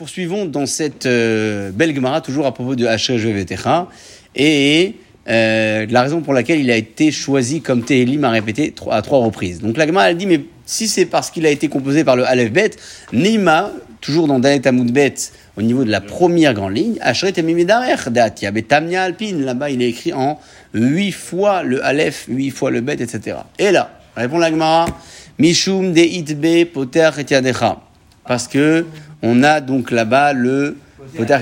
[0.00, 3.86] Poursuivons dans cette euh, belle Gemara, toujours à propos de HRJVTH,
[4.34, 4.94] et
[5.28, 9.18] euh, la raison pour laquelle il a été choisi comme Tehelim à répéter à trois
[9.18, 9.60] reprises.
[9.60, 12.24] Donc la Gemara, elle dit, mais si c'est parce qu'il a été composé par le
[12.24, 12.70] Aleph Bet,
[13.12, 15.16] Nima, toujours dans Dalet Bet,
[15.58, 20.14] au niveau de la première grande ligne, Ashret Datia, Betamnia Alpin, là-bas il est écrit
[20.14, 20.40] en
[20.72, 23.36] huit fois le Aleph, huit fois le Bet, etc.
[23.58, 24.86] Et là, répond la Gemara,
[25.38, 27.82] Mishum de Itbe Poter Etiadecha.
[28.26, 28.86] Parce que
[29.22, 30.76] on a donc là-bas le
[31.16, 31.38] Poter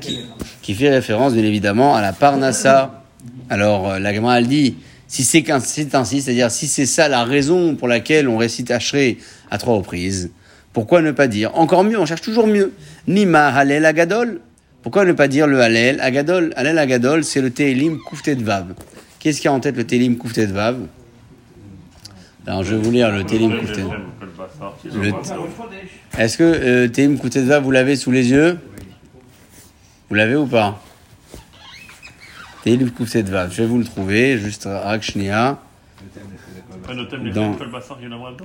[0.00, 0.18] qui,
[0.62, 3.04] qui fait référence bien évidemment à la Parnassa.
[3.50, 4.76] Alors euh, la Gemara dit,
[5.06, 9.18] si c'est ainsi, c'est-à-dire si c'est ça la raison pour laquelle on récite Ashrei
[9.50, 10.30] à trois reprises,
[10.72, 12.72] pourquoi ne pas dire encore mieux, on cherche toujours mieux.
[13.06, 14.40] Nima Halel Agadol.
[14.82, 16.52] Pourquoi ne pas dire le Halel Agadol?
[16.56, 18.74] Halel Agadol, c'est le Tehilim Kouftet Vav.
[19.18, 20.76] Qu'est-ce qu'il y a en tête le Tehilim Kouftet Vav?
[22.46, 23.84] Alors je vais vous lire le Tehilim Kouftet
[24.84, 25.12] le
[26.18, 28.58] Est-ce que euh, Vav, vous l'avez sous les yeux?
[30.08, 30.82] Vous l'avez ou pas?
[32.64, 35.60] Tehilim Kouftet Vav, je vais vous le trouver, juste Rakshnia.
[37.34, 37.56] Dans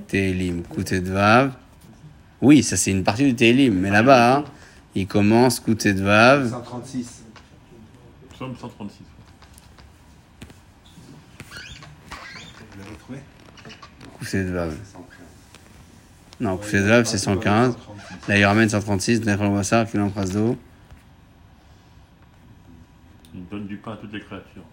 [0.07, 1.53] Tehilim Kouftet Vav.
[2.41, 4.43] Oui, ça c'est une partie du Télim, mais là-bas, hein,
[4.95, 6.49] il commence Koutet Vav.
[6.49, 7.23] 136.
[8.33, 9.03] Psaume 136.
[12.57, 13.19] Vous l'avez trouvé?
[14.19, 14.75] Koutet Vav.
[16.41, 17.77] Non, Koutet Vav c'est 115.
[18.27, 20.57] Là il ramène 136, Nechol Bassar, qui l'embrasse d'eau.
[23.33, 24.63] Il donne du pain à toutes les créatures.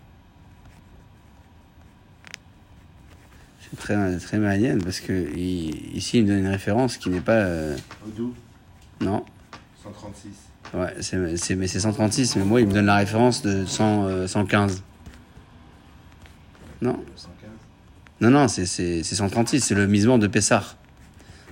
[3.60, 7.20] C'est très, très manienne parce que il- ici il me donne une référence qui n'est
[7.20, 7.32] pas.
[7.32, 8.34] euh, Odou,
[9.02, 9.24] non,
[9.82, 10.30] 136.
[10.74, 14.06] ouais, c'est, c'est- mais c'est 136, mais moi il me donne la référence de 100,
[14.06, 14.82] euh, 115.
[16.80, 17.50] Non, 115.
[18.22, 20.77] non, non, c'est, c'est, c'est 136, c'est le misement de Pessar.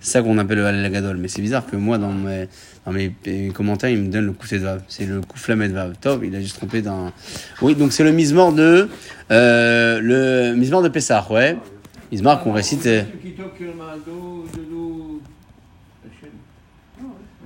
[0.00, 1.16] Ça qu'on appelle le Halal Gadol.
[1.16, 2.48] Mais c'est bizarre que moi, dans mes,
[2.84, 3.12] dans mes,
[3.52, 4.82] commentaires, il me donne le coup de Vav.
[4.88, 5.94] C'est le coup flamé de Vav.
[6.00, 7.12] Top, il a juste trompé d'un.
[7.62, 8.88] Oui, donc c'est le mismor de.
[9.30, 11.56] Euh, le mismor de Pessar, ouais.
[12.12, 12.86] Mismor qu'on récite.
[12.86, 13.02] euh,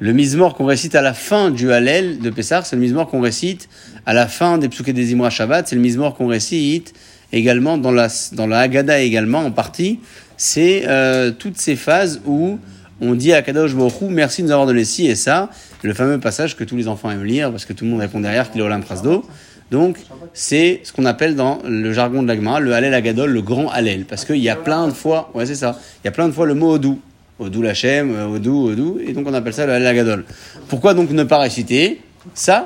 [0.02, 3.20] Le mismor qu'on récite à la fin du Hallel de Pessah, c'est le mismor qu'on
[3.20, 3.68] récite
[4.06, 6.94] à la fin des Psuké des Imra Shabbat, c'est le mismor qu'on récite
[7.32, 10.00] également dans la, dans la Haggadah également en partie.
[10.42, 12.58] C'est euh, toutes ces phases où
[13.02, 15.50] on dit à Kadosh Hu, merci de nous avoir donné ci et ça,
[15.82, 18.20] le fameux passage que tous les enfants aiment lire parce que tout le monde répond
[18.20, 19.22] derrière qu'il est Olam Prasdo.
[19.70, 19.98] Donc,
[20.32, 24.06] c'est ce qu'on appelle dans le jargon de l'Agma, le Hallel Agadol, le grand Hallel.
[24.06, 26.32] Parce qu'il y a plein de fois, ouais, c'est ça, il y a plein de
[26.32, 26.98] fois le mot Odou.
[27.38, 30.24] Odou Lachem, euh, Odou, Odou, et donc on appelle ça le Hallel Agadol.
[30.68, 32.00] Pourquoi donc ne pas réciter
[32.32, 32.64] ça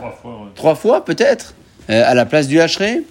[0.54, 1.00] Trois fois, ouais.
[1.00, 1.54] Fois, peut-être,
[1.90, 3.02] euh, à la place du Hachré?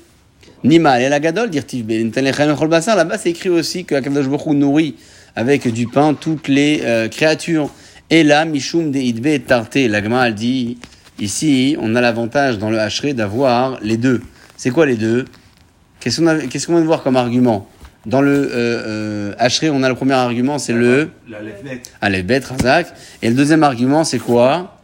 [0.64, 1.86] Nima Hallel Agadol, dire-t-il,
[2.16, 4.96] là-bas c'est écrit aussi que Akadosh Baruch nourrit
[5.36, 7.70] avec du pain toutes les euh, créatures.
[8.10, 10.78] Et là, Mishum de Idbe et Tarté, l'Agma elle dit,
[11.20, 14.22] ici, on a l'avantage dans le Hachré d'avoir les deux.
[14.56, 15.26] C'est quoi les deux?
[16.00, 17.68] Qu'est-ce qu'on qu'est-ce qu'on vient de voir comme argument?
[18.06, 21.82] Dans le euh, euh, on a le premier argument, c'est le La Lefnet.
[22.02, 22.88] Aleph Bet, Razak.
[23.22, 24.78] Et le deuxième argument, c'est quoi?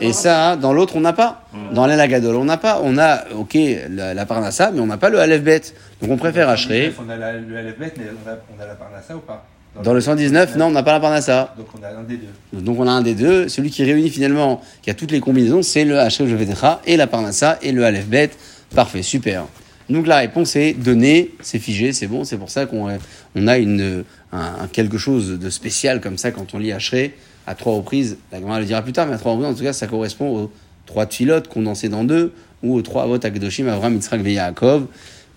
[0.00, 1.44] Et ça, dans l'autre, on n'a pas.
[1.72, 2.80] Dans l'El Agadol, on n'a pas.
[2.82, 3.56] On a, ok,
[3.90, 5.60] la, la Parnassa, mais on n'a pas le Aleph Bet.
[6.02, 6.92] Donc on préfère Hachré.
[7.04, 9.46] On a la- le Lefnet, mais on a, on a la Parnassa ou pas?
[9.84, 11.54] Dans le 119, non, on n'a pas la Parnassa.
[11.56, 12.60] Donc on a un des deux.
[12.60, 13.48] Donc on a un des deux.
[13.48, 17.06] Celui qui réunit finalement, qui a toutes les combinaisons, c'est le Hachré Jevedecha et la
[17.06, 18.30] Parnassa et le Aleph Bet.
[18.74, 19.44] Parfait, super.
[19.90, 22.24] Donc la réponse est donnée, c'est figé, c'est bon.
[22.24, 22.88] C'est pour ça qu'on
[23.34, 27.14] on a une, un, un quelque chose de spécial comme ça quand on lit Hachré
[27.46, 28.16] à trois reprises.
[28.30, 30.52] La le dira plus tard, mais à trois reprises, en tout cas, ça correspond aux
[30.86, 34.86] trois tfilotes condensées dans deux ou aux trois avot Akdoshim, Avram, Yitzhak Yaakov.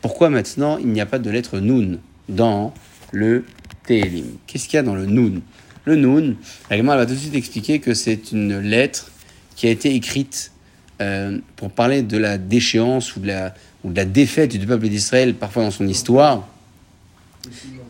[0.01, 1.97] Pourquoi maintenant il n'y a pas de lettre Nun
[2.29, 2.73] dans
[3.11, 3.45] le
[3.87, 5.41] Télim Qu'est-ce qu'il y a dans le Nun
[5.85, 6.35] Le Nun,
[6.69, 9.11] la Gemara va tout de suite expliquer que c'est une lettre
[9.55, 10.51] qui a été écrite
[11.01, 13.53] euh, pour parler de la déchéance ou de la,
[13.83, 16.47] ou de la défaite du peuple d'Israël, parfois dans son histoire.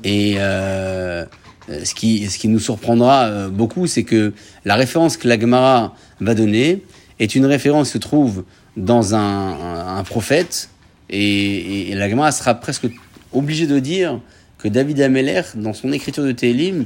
[0.03, 1.25] Et euh,
[1.67, 4.33] ce, qui, ce qui nous surprendra euh, beaucoup, c'est que
[4.65, 6.83] la référence que la Gemara va donner
[7.19, 8.43] est une référence qui se trouve
[8.75, 10.69] dans un, prophète,
[11.09, 12.87] et, et la Gemara sera presque
[13.31, 14.19] obligée de dire
[14.57, 16.85] que David Ameller, dans son écriture de Télim,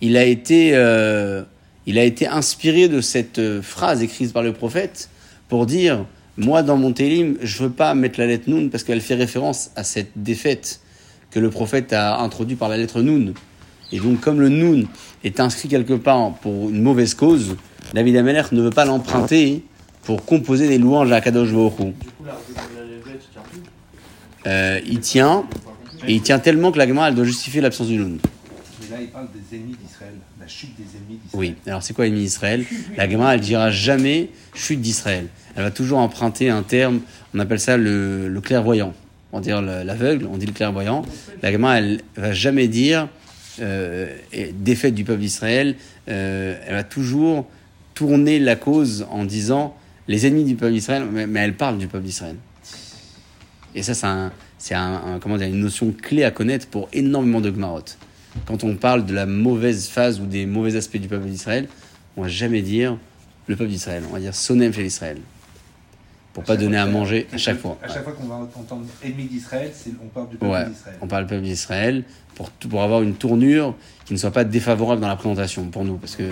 [0.00, 1.42] il a été, euh,
[2.30, 5.08] inspiré de cette euh, phrase écrite par le prophète
[5.48, 6.06] pour dire
[6.38, 9.70] moi dans mon Télim, je veux pas mettre la lettre Nun parce qu'elle fait référence
[9.76, 10.80] à cette défaite
[11.30, 13.32] que le prophète a introduit par la lettre Nun.
[13.92, 14.86] Et donc comme le Nun
[15.24, 17.56] est inscrit quelque part pour une mauvaise cause,
[17.94, 19.62] David Ameller ne veut pas l'emprunter
[20.02, 21.94] pour composer des louanges à Kadosh Baruch.
[24.46, 25.44] Euh, il tient,
[26.06, 28.18] et il tient tellement que la Gemara elle doit justifier l'absence du Nun.
[28.80, 30.14] Mais là, il parle des ennemis d'Israël.
[30.38, 31.34] La chute des ennemis d'Israël.
[31.34, 32.64] Oui, alors c'est quoi l'ennemi d'Israël?
[32.96, 35.26] La Gemara, elle dira jamais chute d'Israël.
[35.56, 37.00] Elle va toujours emprunter un terme,
[37.34, 38.92] on appelle ça le, clairvoyant.
[39.32, 41.02] On dit le- l'aveugle, on dit le clairvoyant.
[41.42, 43.08] La Gemara, elle va jamais dire
[43.60, 44.14] euh,
[44.54, 45.76] défaite du peuple d'Israël.
[46.08, 47.48] Euh, elle va toujours
[47.94, 49.74] tourner la cause en disant
[50.08, 52.36] les ennemis du peuple d'Israël, mais, elle parle du peuple d'Israël.
[53.74, 57.84] Et ça, c'est une notion clé à connaître pour énormément de Gmarot.
[58.46, 61.66] Quand on parle de la mauvaise phase ou des mauvais aspects du peuple d'Israël,
[62.16, 62.98] on va jamais dire
[63.46, 65.18] le peuple d'Israël, on va dire Sonem chez l'Israël.
[66.36, 67.78] Pour pas donner à manger à chaque fois.
[67.82, 69.70] À chaque fois qu'on va entendre ennemi d'Israël,
[70.04, 70.98] on parle du Ouais, peuple d'Israël.
[71.00, 72.04] on parle du peuple d'Israël
[72.34, 73.74] pour, pour avoir une tournure
[74.04, 76.24] qui ne soit pas défavorable dans la présentation pour nous, parce que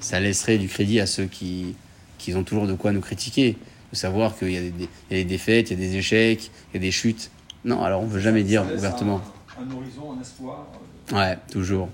[0.00, 1.74] ça laisserait du crédit à ceux qui,
[2.16, 3.58] qui ont toujours de quoi nous critiquer,
[3.92, 5.88] de savoir qu'il y, a des- des- il y a des défaites, il y a
[5.90, 7.30] des échecs, il y a des chutes.
[7.66, 9.20] Non, alors on veut jamais dire Ça ouvertement.
[9.58, 10.66] Un, un horizon, un espoir.
[11.12, 11.90] euh, Ouais, toujours.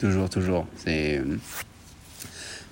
[0.00, 0.66] Toujours, toujours.
[0.76, 1.22] C'est.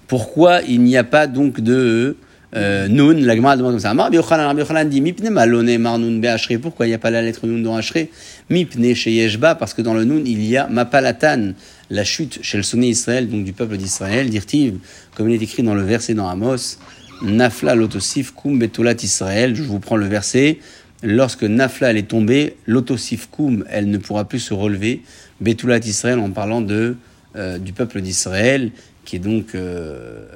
[0.09, 2.17] Pourquoi il n'y a pas donc de
[2.55, 3.93] euh, Nun La demande comme ça.
[3.93, 6.59] Rabbi Yochanan dit Mipne malone mar be'ashrei.
[6.59, 8.11] Pourquoi il n'y a pas la lettre Nun dans Ashrei
[8.51, 11.53] Mipne chez Yeshba, parce que dans le Nun, il y a Mapalatan,
[11.91, 14.79] la chute chez le sonné Israël, donc du peuple d'Israël, dirtiv,
[15.17, 16.79] comme il est écrit dans le verset dans Amos
[17.23, 19.55] Nafla lotosif kum betulat Israël.
[19.55, 20.59] Je vous prends le verset.
[21.03, 25.03] Lorsque Nafla elle est tombée, l'otosif kum, elle ne pourra plus se relever.
[25.41, 26.97] Betulat Israël, en parlant de,
[27.37, 28.71] euh, du peuple d'Israël,
[29.05, 30.27] qui est donc euh,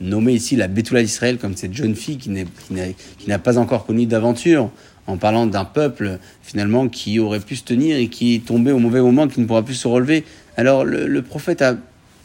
[0.00, 2.84] nommée ici la Betulat d'Israël, comme cette jeune fille qui qui n'a
[3.18, 4.70] qui pas encore connu d'aventure,
[5.08, 8.78] en parlant d'un peuple finalement qui aurait pu se tenir et qui est tombé au
[8.78, 10.24] mauvais moment, qui ne pourra plus se relever.
[10.56, 11.76] Alors le, prophète a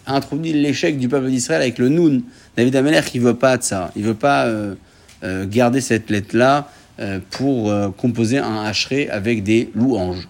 [0.06, 2.24] introduit l'échec du peuple d'Israël avec le Noun.
[2.58, 3.92] David Ameler, il veut pas de ça.
[3.96, 4.76] Il veut pas euh,
[5.24, 6.68] euh, garder cette lettre-là
[7.00, 10.28] euh, pour composer un hacheret avec des louanges.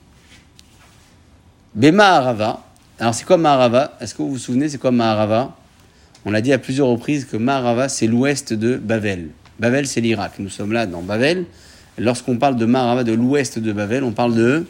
[1.74, 2.63] Bema Arava.
[3.00, 3.98] Alors c'est quoi Maharava?
[4.00, 5.57] Est-ce que vous vous souvenez c'est quoi Maharava?
[6.25, 9.30] On l'a dit à plusieurs reprises que Maharava c'est l'ouest de Babel.
[9.60, 10.34] Babel c'est l'Irak.
[10.40, 11.46] Nous sommes là dans Babel.
[11.98, 14.66] Lorsqu'on parle de Maharava, de l'ouest de Babel, on parle de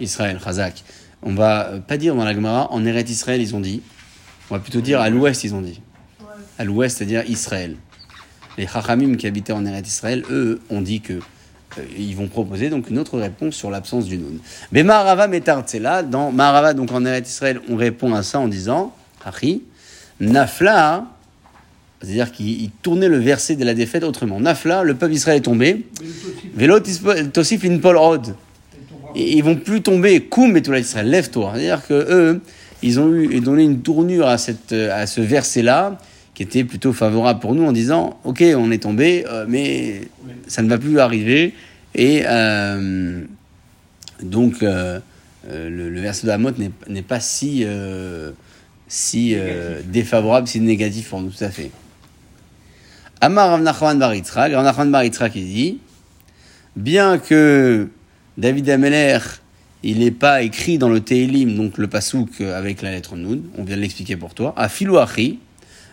[0.00, 0.82] Israël, Chazak.
[1.22, 3.82] On va euh, pas dire dans la Gemara, en Eret Israël ils ont dit.
[4.50, 5.80] On va plutôt dire à l'ouest ils ont dit.
[6.58, 7.76] À l'ouest, c'est-à-dire Israël.
[8.56, 12.70] Les Chachamim qui habitaient en Eret Israël, eux, ont dit que euh, ils vont proposer
[12.70, 14.38] donc une autre réponse sur l'absence du Nun.
[14.70, 18.94] Mais Maharava Metartzela, dans Maharava, donc en Eret Israël, on répond à ça en disant,
[19.24, 19.62] Hachi,
[20.22, 21.06] Nafla,
[22.00, 24.40] c'est-à-dire qu'il il tournait le verset de la défaite autrement.
[24.40, 25.84] Nafla, le peuple d'Israël est tombé,
[26.54, 26.78] Velo
[27.32, 28.34] Tosif in Pol Od.
[29.14, 31.52] Ils vont plus tomber, Koum et tout Israël, lève-toi.
[31.54, 32.40] C'est-à-dire que eux,
[32.82, 35.98] ils ont eu donné une tournure à, cette, à ce verset-là,
[36.34, 40.02] qui était plutôt favorable pour nous en disant, ok, on est tombé, euh, mais
[40.46, 41.52] ça ne va plus arriver.
[41.94, 43.22] Et euh,
[44.22, 44.98] donc, euh,
[45.50, 47.66] le, verset de Hamot n'est n'est pas si,
[48.92, 51.70] si euh, défavorable, si négatif pour nous, tout à fait.
[53.22, 55.78] Amar Rav Nachman Bar Yitzhak, Rav Nachman Bar Yitzhak, il dit,
[56.76, 57.88] bien que
[58.36, 59.18] David Ameler,
[59.82, 63.64] il n'est pas écrit dans le Teilim, donc le pasouk avec la lettre Noun, on
[63.64, 65.38] vient de l'expliquer pour toi, à Filouachi,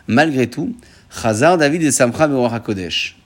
[0.07, 0.75] malgré tout,
[1.10, 3.18] Chazar David et Samcha Beorach HaKodesh.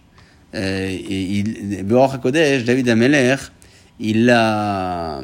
[0.54, 3.38] Euh, HaKodesh, David Ameler,
[4.00, 5.24] il a,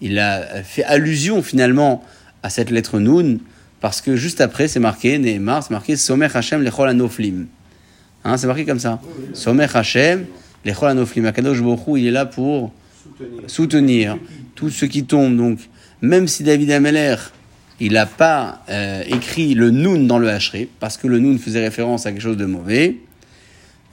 [0.00, 2.02] il a fait allusion finalement
[2.42, 3.38] à cette lettre Noun,
[3.80, 7.46] parce que juste après, c'est marqué, Nehemar, c'est marqué Somer Hashem Lechol Anoflim.
[8.24, 9.00] Hein, c'est marqué comme ça.
[9.34, 10.26] Somer Hashem
[10.64, 11.26] Lechol Anoflim.
[11.26, 12.72] Akadosh Hu, il est là pour
[13.46, 14.18] soutenir
[14.54, 15.36] tout ce qui tombe.
[15.36, 15.58] Donc,
[16.00, 17.16] même si David Ameller,
[17.80, 21.62] il n'a pas euh, écrit le Noun dans le Hachré, parce que le Noun faisait
[21.62, 22.96] référence à quelque chose de mauvais,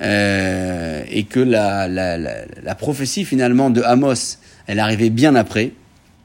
[0.01, 2.33] euh, et que la, la, la,
[2.63, 5.71] la prophétie finalement de Amos, elle arrivait bien après,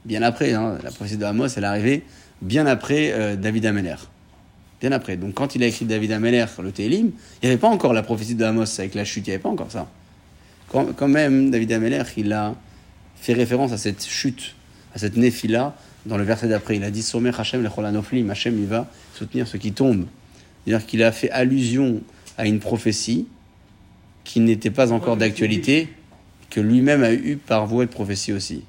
[0.05, 2.01] bien après, hein, la prophétie de Amos, elle arrivait
[2.41, 3.95] bien après euh, David Ameller.
[4.79, 5.15] Bien après.
[5.15, 8.03] Donc quand il a écrit David Ameller, le Télim, il n'y avait pas encore la
[8.03, 9.87] prophétie de Amos avec la chute, il n'y avait pas encore ça.
[10.69, 12.55] Quand, quand même, David Ameller, il a
[13.15, 14.55] fait référence à cette chute,
[14.95, 16.77] à cette néphila, dans le verset d'après.
[16.77, 20.07] Il a dit Somer Hachem lecholanoflim, Hachem, il va soutenir ceux qui tombent.
[20.65, 22.01] C'est-à-dire qu'il a fait allusion
[22.37, 23.27] à une prophétie
[24.23, 25.89] qui n'était pas encore d'actualité,
[26.49, 28.63] que lui-même a eu par voie de prophétie aussi.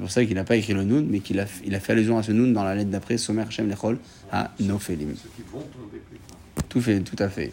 [0.00, 1.92] C'est pour ça qu'il n'a pas écrit le Noun, mais qu'il a, il a fait
[1.92, 3.98] allusion à ce Noun dans la lettre d'après, Somer Hachem lechol
[4.32, 5.14] à Nophelim.
[5.14, 6.38] Ceux qui vont tomber plus tard.
[6.70, 7.52] Tout, fait, tout à fait.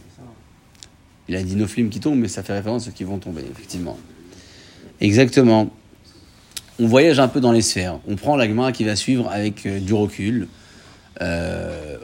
[1.28, 3.44] Il a dit Noflim qui tombent, mais ça fait référence à ceux qui vont tomber,
[3.52, 4.00] effectivement.
[5.02, 5.70] Exactement.
[6.80, 8.00] On voyage un peu dans les sphères.
[8.08, 10.48] On prend la Gemara qui va suivre avec euh, du recul.
[11.20, 11.98] Euh,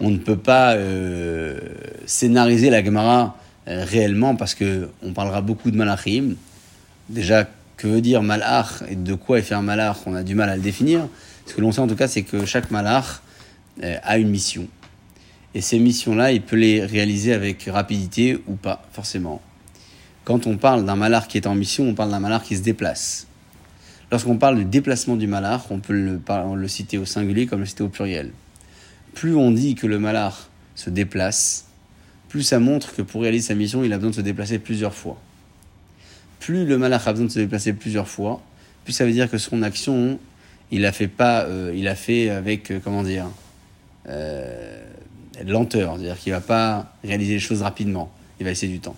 [0.00, 1.58] on ne peut pas euh,
[2.04, 6.34] scénariser la Gemara euh, réellement parce que on parlera beaucoup de Malachim.
[7.08, 10.34] Déjà, que veut dire Malach et de quoi est fait un Malach On a du
[10.34, 11.08] mal à le définir.
[11.46, 13.22] Ce que l'on sait en tout cas, c'est que chaque malach
[13.82, 14.68] euh, a une mission.
[15.54, 19.40] Et ces missions-là, il peut les réaliser avec rapidité ou pas, forcément.
[20.24, 22.62] Quand on parle d'un malach qui est en mission, on parle d'un malach qui se
[22.62, 23.26] déplace.
[24.10, 26.20] Lorsqu'on parle du déplacement du malach, on peut le,
[26.54, 28.32] le citer au singulier comme le citer au pluriel.
[29.14, 30.34] Plus on dit que le malach
[30.74, 31.66] se déplace,
[32.28, 34.94] plus ça montre que pour réaliser sa mission, il a besoin de se déplacer plusieurs
[34.94, 35.18] fois.
[36.40, 38.40] Plus le malach a besoin de se déplacer plusieurs fois,
[38.84, 40.18] plus ça veut dire que son action,
[40.70, 43.26] il a fait pas, euh, il a fait avec euh, comment dire,
[44.08, 44.82] euh,
[45.46, 48.96] lenteur, c'est-à-dire qu'il va pas réaliser les choses rapidement, il va essayer du temps.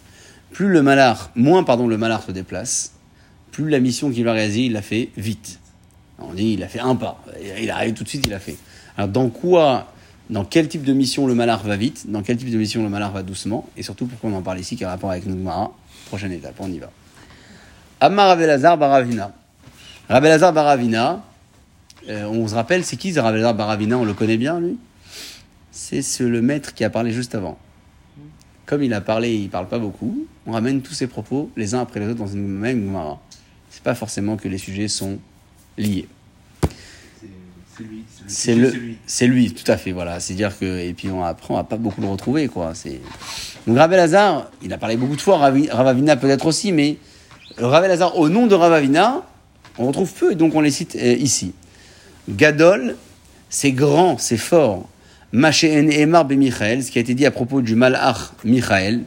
[0.52, 2.92] Plus le malach, moins pardon, le malach se déplace,
[3.52, 5.58] plus la mission qu'il va réaliser, il la fait vite.
[6.18, 7.24] On dit, il a fait un pas,
[7.60, 8.56] il arrive tout de suite, il a fait.
[8.96, 9.92] Alors dans quoi,
[10.28, 12.90] dans quel type de mission le malach va vite, dans quel type de mission le
[12.90, 15.72] malach va doucement, et surtout pourquoi on en parle ici, qui a rapport avec Nugmara,
[16.06, 16.90] prochaine étape, on y va.
[18.00, 19.32] Amar Rabelazar Baravina.
[20.08, 21.22] Rabelazar Baravina,
[22.08, 24.78] euh, on se rappelle, c'est qui ce Rabelazar Baravina On le connaît bien, lui?
[25.70, 27.58] C'est ce- le maître qui a parlé juste avant.
[28.66, 31.80] Comme il a parlé, il parle pas beaucoup, on ramène tous ses propos les uns
[31.80, 33.20] après les autres dans une même Gemara.
[33.70, 35.18] C'est pas forcément que les sujets sont
[35.76, 36.08] liés.
[38.26, 38.98] C'est lui.
[39.06, 39.44] C'est lui.
[39.46, 40.20] lui, tout à fait, voilà.
[40.20, 42.74] C'est dire que, et puis on apprend à pas beaucoup le retrouver, quoi.
[42.74, 43.00] C'est
[43.66, 46.96] donc Rabbi Lazare, il a parlé beaucoup de fois, Ravavina peut-être aussi, mais
[47.60, 49.22] Rabbi Lazare, au nom de Ravavina,
[49.78, 51.52] on retrouve peu, et donc on les cite euh, ici.
[52.28, 52.96] Gadol,
[53.48, 54.88] c'est grand, c'est fort.
[55.32, 59.02] Machéen Emar be Michael, ce qui a été dit à propos du malach Michael.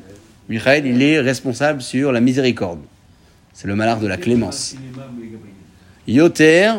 [0.49, 2.79] Michael, il est responsable sur la miséricorde.
[3.53, 4.75] C'est le malach de la clémence.
[6.07, 6.71] Yoter,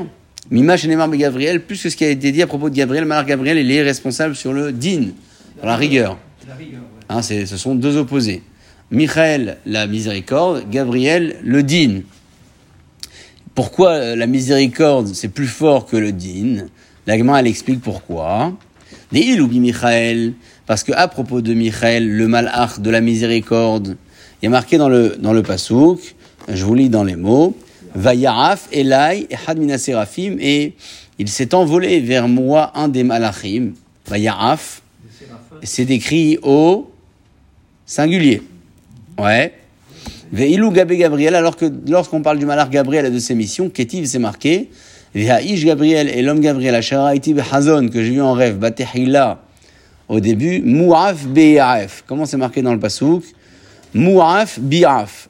[0.50, 3.04] Mima Shenemar be Gabriel, plus que ce qui a été dit à propos de Gabriel,
[3.04, 5.08] Malach Gabriel, il est responsable sur le din,
[5.62, 6.18] la rigueur.
[7.08, 8.42] Hein, c'est- ce sont deux opposés.
[8.94, 12.02] Michael, la miséricorde, Gabriel, le din.
[13.54, 16.66] Pourquoi euh, la miséricorde, c'est plus fort que le din
[17.06, 18.52] La Gemara, elle explique pourquoi.
[19.12, 20.34] Des il ou Michael,
[20.66, 23.96] parce que à propos de Michael, le malach de la miséricorde,
[24.40, 26.14] il y a marqué dans le, dans le pasouk,
[26.48, 27.56] je vous lis dans les mots,
[27.94, 30.74] Vayaraf, Elai, Ehad mina Seraphim, et
[31.18, 33.72] il s'est envolé vers moi un des malachim,
[34.06, 34.82] Vayaraf,
[35.62, 36.90] c'est décrit au
[37.86, 38.42] singulier.
[39.18, 39.52] Ouais.
[40.32, 44.06] Veilou Gabé Gabriel, alors que lorsqu'on parle du malach Gabriel et de ses missions, Ketiv
[44.06, 44.70] c'est marqué?
[45.14, 49.42] Veha'ish Gabriel et l'homme Gabriel, Asharaiti Behazon, que j'ai vu en rêve, Batehila,
[50.08, 52.02] au début, Mouaf Be'af.
[52.06, 53.22] Comment c'est marqué dans le pasouk?
[53.94, 55.28] Mouaf Bi'af.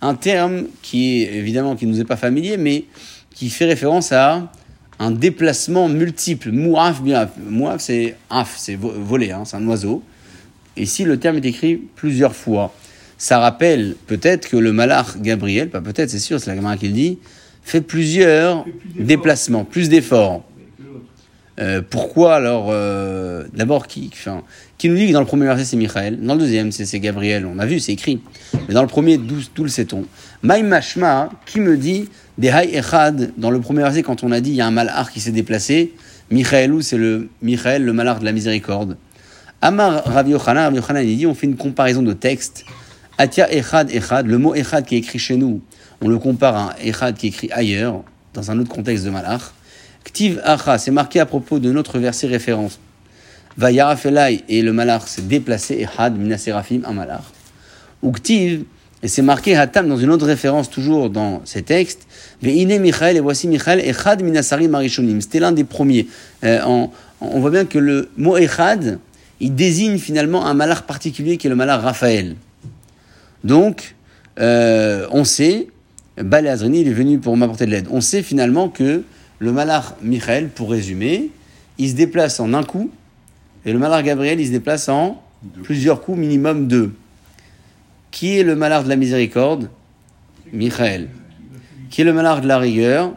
[0.00, 2.84] Un terme qui est évidemment qui nous est pas familier, mais
[3.34, 4.52] qui fait référence à
[5.00, 6.52] un déplacement multiple.
[6.52, 7.30] Mouaf Bi'af.
[7.48, 10.02] Mouaf c'est af, c'est vo- voler, hein, c'est un oiseau.
[10.76, 12.72] Ici, le terme est écrit plusieurs fois?
[13.24, 16.88] Ça rappelle peut-être que le malach Gabriel, pas peut-être, c'est sûr, c'est la Gemara qui
[16.88, 17.18] le dit,
[17.62, 20.44] fait plusieurs plus déplacements, plus d'efforts.
[21.58, 24.42] Euh, pourquoi alors euh, D'abord, qui, enfin,
[24.76, 27.46] qui nous dit que dans le premier verset c'est Michael, dans le deuxième c'est Gabriel,
[27.46, 28.20] on a vu, c'est écrit.
[28.68, 30.04] Mais dans le premier, d'où d'où le sait-on?
[30.42, 34.42] Maïm Mashma, qui me dit des Hay Echad, dans le premier verset, quand on a
[34.42, 35.94] dit il y a un malach qui s'est déplacé,
[36.30, 38.98] Michaelou, c'est le Michael, le malach de la miséricorde.
[39.62, 42.66] Amar Rav Yochanan, Rav Yochanan, il dit on fait une comparaison de texte.
[43.18, 45.60] Atia Echad Echad, le mot Echad qui est écrit chez nous,
[46.00, 48.02] on le compare à Echad qui est écrit ailleurs,
[48.32, 49.42] dans un autre contexte de malach.
[50.04, 52.78] Ktiv Acha, c'est marqué à propos de notre verset référence.
[53.56, 57.22] Vayaraf Elai, et le malach s'est déplacé, Echad, Mina Serafim, un malach.
[58.02, 58.64] Ou Ktiv,
[59.02, 62.06] et c'est marqué Hatam dans une autre référence, toujours dans ces textes.
[62.42, 65.20] Veine Michael, et voici Michael, Echad Minasarim Marishonim.
[65.20, 66.06] C'était l'un des premiers.
[66.42, 66.90] Euh, en-
[67.20, 68.98] on voit bien que le mot Echad,
[69.40, 72.34] il désigne finalement un malach particulier qui est le malach Raphaël.
[73.44, 73.94] Donc,
[74.40, 75.68] euh, on sait,
[76.16, 77.88] Balé Azrini, il est venu pour m'apporter de l'aide.
[77.90, 79.04] On sait finalement que
[79.38, 81.30] le malach Michael, pour résumer,
[81.78, 82.90] il se déplace en un coup,
[83.66, 85.22] et le malach Gabriel, il se déplace en
[85.62, 86.94] plusieurs coups, minimum deux.
[88.10, 89.68] Qui est le malach de la miséricorde?
[90.52, 91.08] Michael.
[91.90, 93.14] Qui est le malach de la rigueur?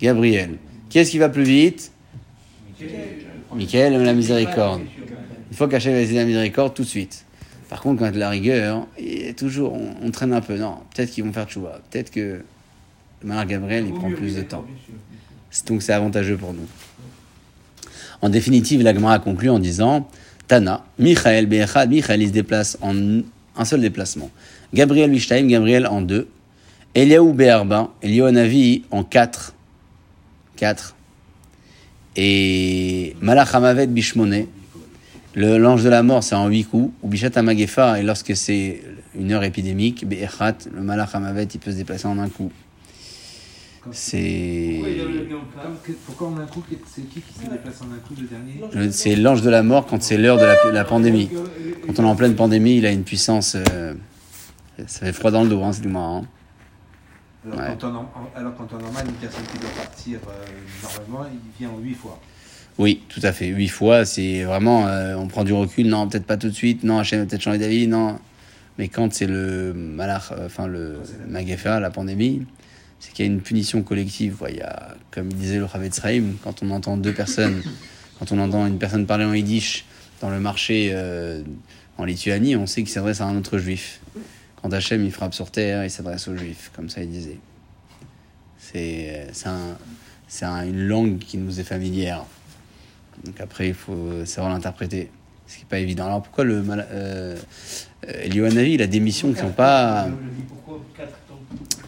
[0.00, 0.56] Gabriel.
[0.88, 1.92] Qui est-ce qui va plus vite?
[3.54, 4.82] Michael aime la miséricorde.
[5.50, 7.24] Il faut qu'Hachem ait la miséricorde tout de suite.
[7.68, 10.40] Par contre, quand il y a de la rigueur, et toujours, on, on traîne un
[10.40, 10.56] peu.
[10.56, 11.80] Non, peut-être qu'ils vont faire tchouva.
[11.90, 12.42] Peut-être que
[13.24, 14.64] le Gabriel, il prend plus de temps.
[15.50, 16.66] C'est- Donc c'est avantageux pour nous.
[18.22, 20.08] En définitive, la Gemara conclut en disant
[20.46, 22.94] Tana, Michael, Be'echad, Michael, il se déplace en
[23.56, 24.30] un seul déplacement.
[24.72, 26.28] Gabriel Bishtaim, Gabriel en deux.
[26.94, 29.54] Eliaou Be'arba, Eliaou Navi en quatre.
[30.56, 30.96] Quatre.
[32.16, 33.86] Et Malach Hamavet
[35.40, 36.92] l'ange de la mort, c'est en huit coups.
[37.02, 38.82] Ou Bishat Amagefa, et lorsque c'est
[39.18, 42.50] une heure épidémique, Be'echat, le Malach Hamavet, il peut se déplacer en un coup.
[43.92, 44.80] C'est
[46.04, 49.16] Pourquoi en un coup, c'est qui qui se déplace en un coup le dernier c'est
[49.16, 51.30] l'ange de la mort quand c'est l'heure de la, la pandémie.
[51.86, 53.56] Quand on est en pleine pandémie, il a une puissance.
[53.56, 53.94] euh,
[54.86, 56.18] ça fait froid dans le dos, hein, c'est du moins.
[56.18, 56.24] hein.
[57.46, 57.76] alors, Ouais.
[57.80, 60.44] quand on, alors temps normal, une personne qui doit partir euh,
[60.82, 62.20] normalement, il vient en 8 fois.
[62.78, 63.46] Oui, tout à fait.
[63.48, 64.86] Huit fois, c'est vraiment.
[64.86, 65.88] euh, on prend du recul.
[65.88, 66.84] Non, peut-être pas tout de suite.
[66.84, 67.86] Non, Hachem va peut-être changer d'avis.
[67.88, 68.18] Non.
[68.78, 72.46] Mais quand c'est le malach, euh, enfin le Magefa, la pandémie,
[73.00, 74.36] c'est qu'il y a une punition collective.
[74.48, 77.60] Il y a, comme disait le Chavetz Chaim, quand on entend deux personnes,
[78.20, 79.84] quand on entend une personne parler en yiddish
[80.20, 81.42] dans le marché euh,
[81.96, 84.00] en Lituanie, on sait qu'il s'adresse à un autre juif.
[84.62, 87.38] Quand Hachem il frappe sur terre, il s'adresse aux juifs, comme ça il disait.
[88.60, 92.24] C'est un- une langue qui nous est familière.
[93.24, 95.10] Donc après, il faut savoir l'interpréter.
[95.46, 96.04] Ce qui n'est pas évident.
[96.06, 97.34] Alors pourquoi le euh,
[98.06, 100.06] euh, Eliyahu Hanavi, il a des missions qui ne sont pas,
[100.48, 101.40] Pourquoi 4 temps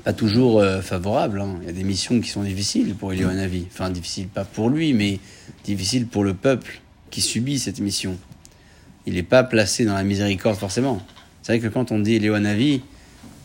[0.02, 1.40] pas toujours euh, favorables.
[1.42, 1.56] hein.
[1.60, 3.66] Il y a des missions qui sont difficiles pour Eliyahu Hanavi.
[3.70, 5.20] Enfin, difficiles pas pour lui, mais
[5.64, 8.16] difficiles pour le peuple qui subit cette mission.
[9.04, 11.02] Il n'est pas placé dans la miséricorde forcément.
[11.42, 12.80] C'est vrai que quand on dit Eliyahu Hanavi,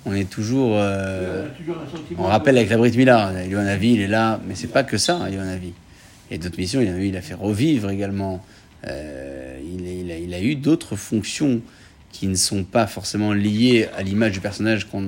[0.06, 0.78] on est toujours...
[0.80, 1.76] euh, toujours
[2.18, 4.98] on rappelle avec la Brit Mila, Eliyahu Hanavi, il est là, mais c'est pas que
[4.98, 5.74] ça, Eliyahu
[6.32, 8.44] A d'autres missions, il a, il a fait revivre également.
[8.88, 11.62] Euh, il, a- il a, il a eu d'autres fonctions
[12.12, 15.02] qui ne sont pas forcément liées à l'image du personnage qu'on,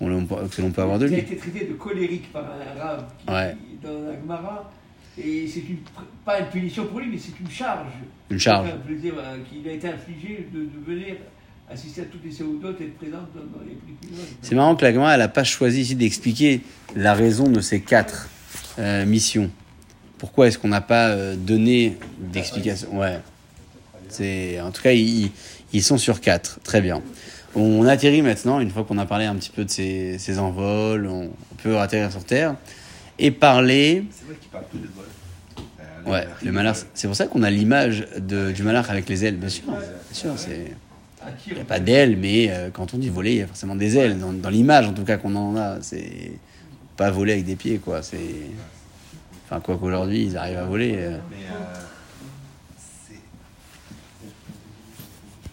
[0.00, 1.22] l'on peut- que l'on peut avoir de Il a lui.
[1.22, 3.56] été traité de colérique par un arabe qui, Ouais.
[3.82, 4.72] dans la Gemara.
[5.18, 5.76] Et c'est une,
[6.24, 7.86] pas une punition pour lui, mais c'est une charge.
[8.30, 8.68] Une charge.
[8.70, 11.16] Euh, qu'il a été infligé de, de venir
[11.70, 13.76] assister à toutes les séoudotes et être présent dans, dans les
[14.40, 16.60] C'est marrant que la Gemara, elle n'a pas choisi ici d'expliquer
[16.96, 18.28] la raison de ces quatre
[18.78, 19.50] euh, missions.
[20.22, 23.18] Pourquoi est-ce qu'on n'a pas euh, donné d'explication Ouais.
[24.08, 25.32] C'est, en tout cas, ils,
[25.72, 26.60] ils sont sur quatre.
[26.62, 27.02] Très bien.
[27.56, 31.08] On atterrit maintenant, une fois qu'on a parlé un petit peu de ces, ces envols,
[31.08, 32.54] on, on peut atterrir sur Terre
[33.18, 34.04] et parler.
[34.12, 35.06] C'est vrai qu'il parle tout de vol.
[35.80, 39.38] Euh, Ouais, le malheur, c'est pour ça qu'on a l'image du malheur avec les ailes,
[39.38, 39.64] bien sûr.
[39.66, 39.76] Bien
[40.12, 40.72] sûr, c'est.
[41.48, 43.74] Il n'y a pas d'ailes, mais euh, quand on dit voler, il y a forcément
[43.74, 44.20] des ailes.
[44.20, 46.30] Dans, dans l'image, en tout cas, qu'on en a, c'est
[46.96, 48.02] pas voler avec des pieds, quoi.
[48.04, 48.18] C'est.
[49.52, 50.94] Enfin, quoi qu'aujourd'hui, ils arrivent à voler.
[50.96, 51.18] euh.
[51.30, 51.82] Mais euh.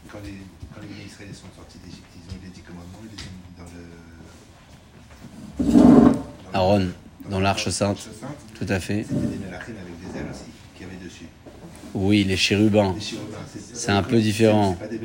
[0.10, 0.36] Quand les,
[0.74, 3.36] quand les Israéliens sont sortis d'Égypte, ils ont eu les dix commandements, ils les ont
[5.68, 5.84] mis dans le.
[5.84, 6.16] dans le-
[6.54, 6.88] Aaron,
[7.30, 8.08] dans l'Arche sainte.
[8.58, 9.04] Tout à fait.
[9.04, 10.44] C'était des mélachim avec des ailes aussi,
[10.78, 11.26] qu'il y avait dessus.
[11.94, 12.96] Oui, les chérubins.
[13.74, 14.76] C'est un peu différent.
[14.80, 15.02] Pas des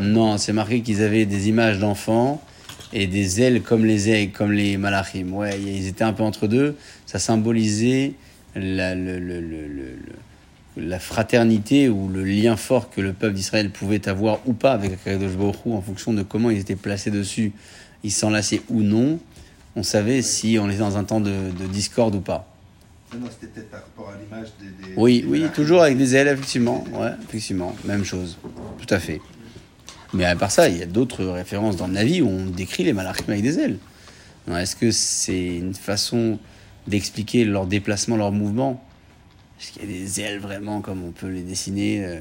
[0.00, 2.42] Non, c'est marqué qu'ils avaient des images d'enfants
[2.92, 5.32] et des ailes comme les aigles, comme les malachim.
[5.32, 6.76] Ouais, ils étaient un peu entre deux.
[7.06, 8.12] Ça symbolisait
[8.54, 9.96] la, le- le- le- le-
[10.76, 14.72] le- la fraternité ou le lien fort que le peuple d'Israël pouvait avoir ou pas
[14.72, 17.52] avec Akadosh Baruch en fonction de comment ils étaient placés dessus.
[18.04, 19.18] Ils s'enlaçaient ou non.
[19.74, 22.46] On savait si on était dans un temps de, de discorde ou pas.
[23.18, 24.66] Non, c'était peut-être par rapport à l'image des.
[24.88, 26.84] des- Oui, des oui, toujours avec des ailes, effectivement.
[26.92, 28.36] Ouais, effectivement, même chose.
[28.78, 29.20] Tout à fait.
[30.12, 32.84] Mais à part ça, il y a d'autres références dans le Navi où on décrit
[32.84, 33.78] les malachim avec des ailes.
[34.54, 36.38] Est-ce que c'est une façon
[36.86, 38.82] d'expliquer leur déplacement, leur mouvement?
[39.60, 42.20] Est-ce qu'il y a des ailes vraiment comme on peut les dessiner euh?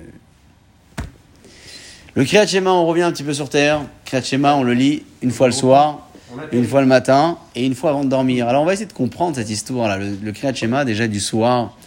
[2.15, 3.81] Le Kriyat Shema, on revient un petit peu sur Terre.
[4.05, 6.09] Kriyat Shema, on le lit une fois le soir,
[6.53, 8.47] une fois le matin et une fois avant de dormir.
[8.47, 9.97] Alors on va essayer de comprendre cette histoire-là.
[9.97, 11.77] Le, le Kriyat Shema, déjà du soir,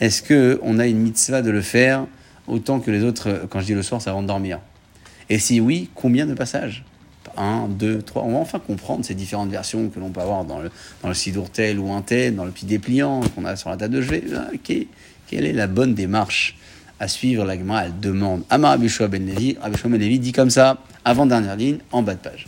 [0.00, 2.06] est-ce que on a une mitzvah de le faire
[2.48, 4.58] autant que les autres Quand je dis le soir, c'est avant de dormir?
[5.28, 6.84] Et si oui, combien de passages
[7.36, 8.22] Un, deux, trois.
[8.22, 10.70] On va enfin comprendre ces différentes versions que l'on peut avoir dans le,
[11.02, 13.76] dans le Sidour tel ou un tel, dans le petit dépliant qu'on a sur la
[13.76, 14.24] table de chevet.
[14.34, 14.48] Ah.
[15.28, 16.56] Quelle est la bonne démarche
[17.00, 18.42] à suivre La elle demande.
[18.50, 19.28] Amar Abishua Ben
[19.60, 22.46] Abishua Ben dit comme ça, avant dernière ligne, en bas de page.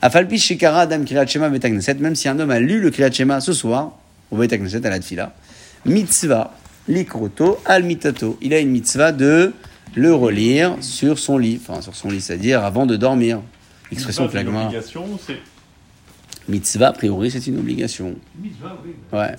[0.00, 3.40] Afalpi Shekara Adam Kriyat Shema Bet Knesset, même si un homme a lu le Shema
[3.40, 3.92] ce soir,
[4.30, 5.34] au Bet Knesset à la Tfila,
[5.84, 6.54] mitzvah
[6.88, 8.38] likroto al mitato.
[8.40, 9.52] Il a une mitzvah de
[9.94, 13.40] le relire sur son lit, enfin sur son lit, c'est-à-dire avant de dormir.
[13.90, 15.36] L'expression que la une Gemara- obligation, c'est
[16.48, 18.14] Mitzvah, a priori, c'est une obligation.
[18.42, 18.90] Mitzvah, oui.
[19.12, 19.34] Ouais.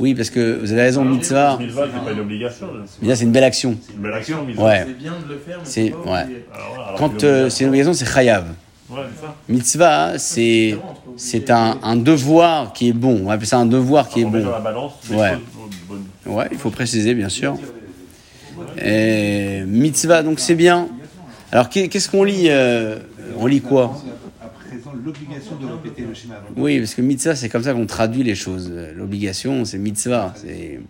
[0.00, 2.66] Oui, parce que vous avez raison, mitzvah, mitzvah, c'est pas une obligation.
[2.66, 2.80] là.
[3.00, 3.76] mitzvah, c'est une belle action.
[3.80, 4.64] C'est une belle action, mitzvah.
[4.64, 4.84] Ouais.
[4.86, 6.04] C'est bien de le faire, mais C'est- pas ouais.
[6.52, 8.46] Alors, voilà, alors Quand euh, c'est une obligation, c'est chayav.
[8.90, 9.34] Ouais, c'est ça.
[9.48, 10.76] Mitzvah, c'est
[11.16, 13.20] c'est un, un devoir qui est bon.
[13.22, 14.50] On va appeler ça un devoir qui est On dans bon.
[14.50, 15.32] la balance Ouais.
[15.32, 15.40] choses
[15.88, 16.04] bonnes.
[16.26, 17.56] Ouais, il faut préciser, bien sûr.
[18.82, 20.88] Et mitzvah, donc c'est bien.
[21.52, 22.98] Alors, qu'est- qu'est-ce qu'on lit euh,
[23.38, 24.00] On lit quoi?
[26.56, 28.72] Oui, parce que mitzvah, c'est comme ça qu'on traduit les choses.
[28.96, 30.34] L'obligation, c'est mitzvah.
[30.36, 30.80] C'est...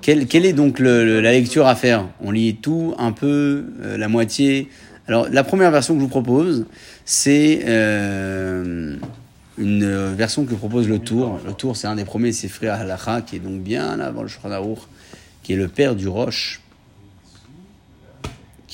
[0.00, 2.06] Quelle, est donc la lecture à faire?
[2.22, 4.68] On lit tout, un peu, euh, la moitié.
[5.06, 6.66] Alors, la première version que je vous propose,
[7.04, 8.96] c'est euh,
[9.58, 11.40] une version que propose le Tour.
[11.46, 14.76] Le Tour, c'est un des premiers Sefri Halacha, qui est donc bien avant le Shulchan
[15.42, 16.60] qui est le père du Roche,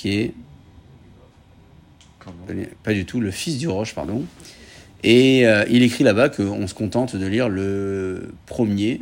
[0.05, 0.35] qui est
[2.83, 4.23] pas du tout le fils du Roche, pardon.
[5.03, 9.01] Et euh, il écrit là-bas qu'on se contente de lire le premier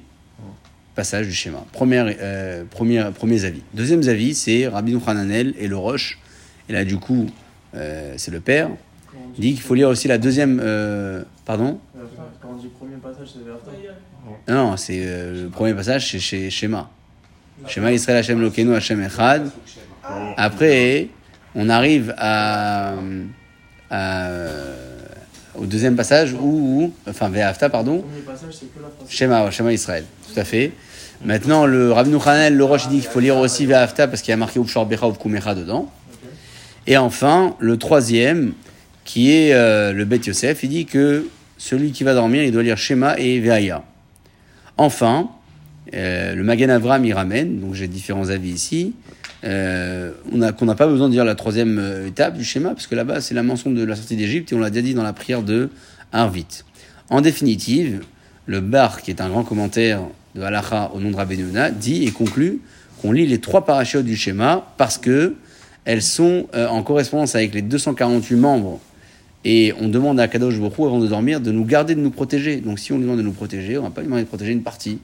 [0.94, 1.64] passage du schéma.
[1.72, 3.62] Premier, euh, premier, premiers avis.
[3.74, 6.20] Deuxième avis, c'est Rabbi Hananel et le Roche.
[6.68, 7.26] Et là, du coup,
[7.74, 8.70] euh, c'est le père.
[9.36, 10.60] Il dit qu'il faut lire aussi la deuxième.
[10.62, 11.80] euh, pardon
[12.40, 16.90] Quand on dit premier passage, c'est Non, non, c'est le premier passage, c'est chez Shema.
[17.66, 19.50] Shema Israël Hashem Lokenu Hashem Echad.
[20.36, 21.08] Après,
[21.54, 22.94] on arrive à,
[23.90, 24.40] à-
[25.54, 28.04] au deuxième passage où, enfin, Ve'afta, pardon.
[29.08, 30.72] Shema, Shema Israël, tout à fait.
[31.24, 34.34] Maintenant, le Rabbi Hanel, le Roche, dit qu'il faut lire aussi Ve'afta parce qu'il y
[34.34, 35.90] a marqué Upshor Becha Uvkumecha dedans.
[36.86, 38.54] Et enfin, le troisième,
[39.04, 42.62] qui est euh, le Bet Yosef, il dit que celui qui va dormir, il doit
[42.64, 43.84] lire Shema et Ve'aya.
[44.78, 45.28] Enfin,
[45.94, 48.94] euh, le Magen Avram, il ramène, donc j'ai différents avis ici,
[49.44, 52.86] euh, on qu'on n'a pas besoin de dire la troisième euh, étape du schéma, parce
[52.86, 55.02] que là-bas, c'est la mention de la sortie d'Égypte, et on l'a déjà dit dans
[55.02, 55.70] la prière de
[56.12, 56.64] Arvit.
[57.10, 58.02] En définitive,
[58.46, 60.00] le Bar, qui est un grand commentaire
[60.34, 61.38] de Halacha au nom de Rabbi
[61.78, 62.60] dit et conclut
[63.00, 65.34] qu'on lit les trois parachutes du schéma parce que
[65.84, 68.80] elles sont euh, en correspondance avec les 248 membres
[69.44, 72.60] et on demande à Kadosh Baruch avant de dormir de nous garder, de nous protéger.
[72.60, 74.52] Donc si on lui demande de nous protéger, on va pas lui demander de protéger
[74.52, 74.98] une partie.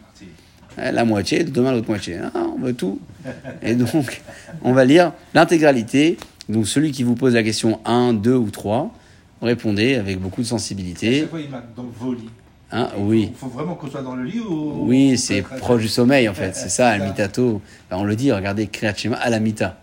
[0.79, 2.19] Euh, La moitié, demain l'autre moitié.
[2.35, 3.01] Ah, on veut tout.
[3.63, 4.23] Et donc,
[4.63, 6.17] on va lire l'intégralité.
[6.49, 8.91] Donc celui qui vous pose la question 1, 2 ou 3,
[9.43, 11.27] répondez avec beaucoup de sensibilité.
[11.27, 12.31] fois, il marque donc vos lits.
[12.71, 13.29] Hein, oui.
[13.31, 14.85] Il faut vraiment qu'on soit dans le lit ou.
[14.87, 16.89] Oui, ou c'est proche du sommeil en fait, c'est ça.
[16.91, 17.61] Almitato.
[17.91, 19.79] Ben, on le dit, regardez, Kriyat Shema à la mita.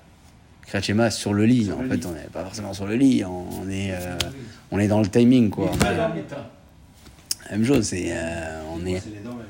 [0.67, 1.65] Kriyat Shema sur le lit.
[1.65, 2.05] Sur en le fait, lit.
[2.07, 4.17] on n'est pas forcément sur le lit, on est, euh,
[4.71, 5.71] on est dans le timing quoi.
[5.79, 6.13] Dans.
[7.51, 9.45] Même chose, c'est, euh, on est, C'est les dents, même.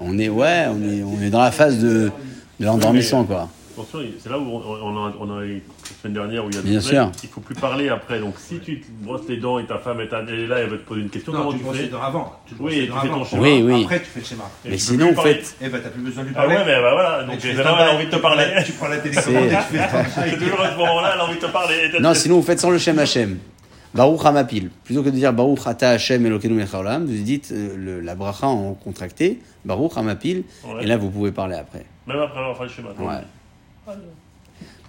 [0.00, 2.10] On est, ouais, on est, on est dans la phase de,
[2.58, 3.48] de l'endormissement quoi.
[3.72, 6.58] Attention, c'est là où on, a, on a eu la semaine dernière où il y
[6.58, 7.10] a Bien sûr.
[7.22, 8.20] il faut plus parler après.
[8.20, 10.68] Donc si tu te brosses les dents et ta femme est, elle est là, elle
[10.68, 12.32] va te poser une question, Non, comment tu tu brosses les fais dents avant.
[12.46, 13.42] Tu Oui, tu fais ton schéma.
[13.42, 13.82] Oui, oui.
[13.84, 14.44] Après, tu fais le schéma.
[14.66, 15.34] Et Mais sinon, plus parler.
[15.34, 16.56] faites, Eh ben, t'as plus besoin de lui Ah parler.
[16.56, 18.44] ouais, mais bah voilà, donc elle a envie de te parler.
[18.66, 19.88] Tu prends la télécommande et tu fais.
[20.30, 21.76] C'est toujours à ce moment-là, elle a envie de te parler.
[22.00, 23.38] non, sinon vous faites sans le Shem Hashem.
[23.94, 24.70] Baruch Hamapil.
[24.84, 28.14] Plutôt que de dire Baruch Ata Hashem Elokeinu Melech Haolam, vous dites euh, le- la
[28.14, 30.84] bracha en contracté, Baruch Hamapil, Ouais.
[30.84, 31.84] et là vous pouvez parler après.
[32.06, 33.04] Même après avoir fait le.
[33.04, 33.94] Ouais.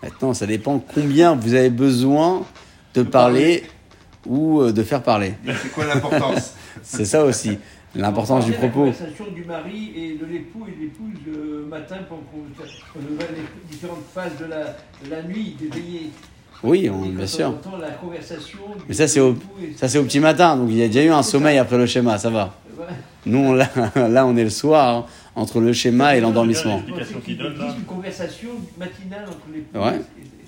[0.04, 2.44] Maintenant, ça dépend combien vous avez besoin
[2.94, 3.64] de parler
[4.26, 5.34] ou euh, de faire parler.
[5.46, 7.58] C'est quoi l'importance C'est ça aussi,
[7.96, 8.86] l'importance du propos.
[8.86, 12.44] La conversation du mari et de l'époux et de l'épouse le matin pour qu'on
[13.04, 14.64] les différentes phases de la,
[15.06, 16.10] de la nuit, des veillées.
[16.63, 17.54] Oui, on- bien sûr.
[17.80, 19.36] la conversation Mais ça, c'est au,
[19.78, 21.86] ça, c'est au petit matin, donc il y a déjà eu un sommeil après le
[21.86, 22.54] schéma, ça va.
[23.26, 26.82] Nous, on- là, là, on est le soir, hein, entre le schéma et l'endormissement.
[26.88, 30.02] Une conversation matinale entre l'époux Ouais.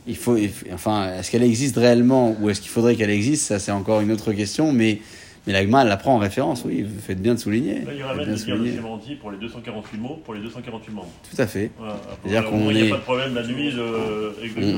[0.07, 0.37] il faut-
[0.73, 4.11] enfin, est-ce qu'elle existe réellement ou est-ce qu'il faudrait qu'elle existe Ça, c'est encore une
[4.11, 4.99] autre question, mais,
[5.45, 7.79] mais l'agma, elle la prend en référence, oui, vous faites bien de souligner.
[7.81, 11.07] Là, il ramène bien le de pour les 248 mots, pour les 248 membres.
[11.29, 11.71] Tout à fait.
[11.77, 11.95] Voilà.
[12.23, 13.73] C'est-à-dire qu'on Il n'y est- a pas de problème la nuit.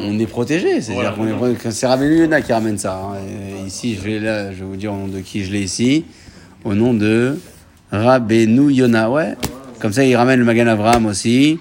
[0.08, 1.72] On, est protégé, c'est-à-dire Voilà, qu'on est.
[1.72, 2.96] C'est Rabbi Yona qui ramène ça.
[3.00, 3.16] hein.
[3.64, 5.62] Et ici, je vais, là, je vais vous dire au nom de qui je l'ai
[5.62, 6.06] ici.
[6.64, 7.38] Au nom de
[7.92, 9.36] Rabbeinu Yona, ouais.
[9.80, 11.60] Comme ça, il ramène le Magan Avraham aussi.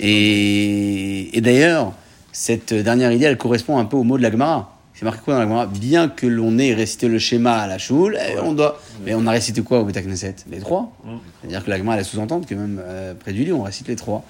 [0.00, 1.92] Et, et d'ailleurs,
[2.32, 4.73] cette dernière idée, elle correspond un peu au mot de la Gemara.
[5.04, 7.76] C'est marqué quoi dans la Gemara Bien que l'on ait récité le schéma à la
[7.76, 8.80] choule, eh, on doit.
[9.04, 10.96] Mais on a récité quoi au Beta Knesset Les trois.
[11.42, 13.96] C'est-à-dire que la Gemara, elle sous-entendre que même euh, près du lit, on récite les
[13.96, 14.24] trois.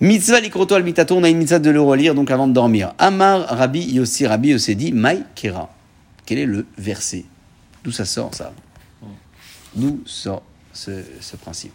[0.00, 2.92] Mitzvah likroto al mitato, on a une mitzvah de le relire donc avant de dormir.
[2.98, 5.72] Amar Rabbi Yossi, Rabbi Yossi dit Maï Kera.
[6.26, 7.24] Quel est le verset?
[7.84, 8.52] D'où ça sort ça?
[9.76, 11.74] D'où sort ce, ce principe?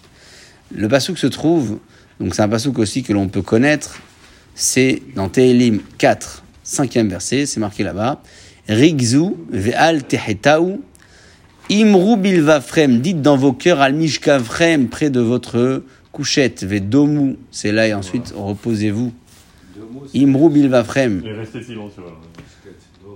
[0.76, 1.80] Le pasouk se trouve,
[2.20, 4.02] donc c'est un pasouk aussi que l'on peut connaître,
[4.56, 8.21] c'est dans Tehilim 4, 5e verset, c'est marqué là-bas.
[8.69, 10.82] Rigzu ve'al tehetaou
[11.69, 17.88] Imru bilvafrem, dites dans vos cœurs al mishkavrem, près de votre couchette, vedomu, c'est là
[17.88, 19.13] et ensuite reposez-vous.
[20.13, 21.23] Imru bilvafrem.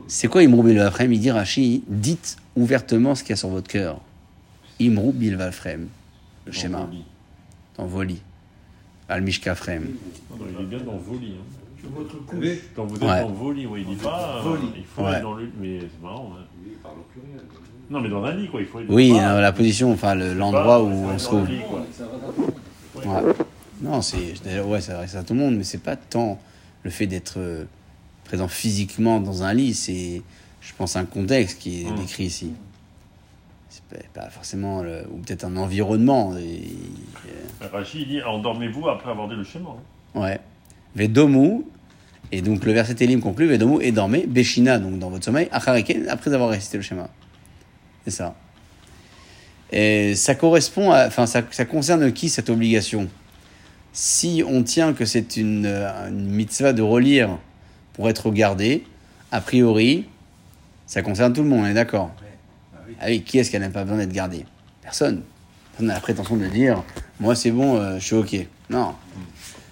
[0.08, 3.68] C'est quoi Imru bilvafrem Il dit Rashi, dites ouvertement ce qu'il y a sur votre
[3.68, 4.00] cœur.
[4.80, 5.88] Imru bilvafrem,
[6.46, 7.04] le schéma, Dans vos lits.
[7.78, 8.22] dans vos lits.
[9.10, 9.84] Al mishkafrem.
[10.40, 11.34] Non, Il est bien dans vos lits.
[11.38, 11.67] hein.
[11.96, 12.46] Votre couche.
[12.76, 13.22] Quand vous êtes Ouais.
[13.22, 14.42] dans vos lits, oui, il dit pas.
[14.46, 14.56] Euh.
[14.76, 15.14] Il faut Ouais.
[15.14, 15.52] être dans le lit.
[15.60, 16.32] Mais c'est marrant.
[16.38, 16.44] hein.
[16.64, 17.42] Oui, il parle au pluriel.
[17.90, 18.60] Non, mais dans un lit, quoi.
[18.62, 21.38] Il faut être Oui, pas- euh, la position, enfin le- l'endroit où on se dans
[21.40, 21.50] le trouve.
[21.56, 21.86] lit, quoi.
[21.92, 22.12] Ça va
[23.04, 23.34] dans Ouais.
[23.82, 26.40] Non, c'est d'ailleurs, ouais, ça adresse à tout le monde, mais c'est pas tant
[26.84, 27.66] le fait d'être euh,
[28.26, 30.22] présent physiquement dans un lit, c'est,
[30.62, 31.96] je pense, un contexte qui est Mm.
[31.96, 32.54] décrit ici.
[33.70, 36.36] c'est pas, pas forcément, le- ou peut-être un environnement.
[36.38, 36.72] et-
[37.72, 39.70] Rachid il dit endormez-vous après avoir dit le schéma.
[40.16, 40.20] hein.
[40.20, 40.40] Ouais.
[40.96, 41.64] Vedomu,
[42.32, 46.08] et donc le verset Télim conclut, Vedomu, et dormez, Beshina, donc dans votre sommeil, Achareken,
[46.10, 47.10] après avoir récité le schéma.
[48.06, 48.36] C'est ça.
[49.72, 53.10] Et ça correspond à, enfin, ça, ça concerne qui cette obligation?
[53.94, 57.38] Si on tient que c'est une, une mitzvah de relire
[57.94, 58.84] pour être gardé,
[59.32, 60.06] a priori,
[60.86, 62.12] ça concerne tout le monde, on est d'accord?
[62.22, 62.94] Ah oui.
[63.02, 64.46] Ah oui, qui est-ce qui n'a pas besoin d'être gardé?
[64.82, 65.24] Personne.
[65.72, 66.84] Personne n'a la prétention de dire,
[67.20, 68.36] moi c'est bon, euh, je suis ok.
[68.70, 68.96] Non.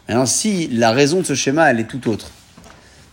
[0.07, 2.31] Maintenant, si la raison de ce schéma, elle est tout autre.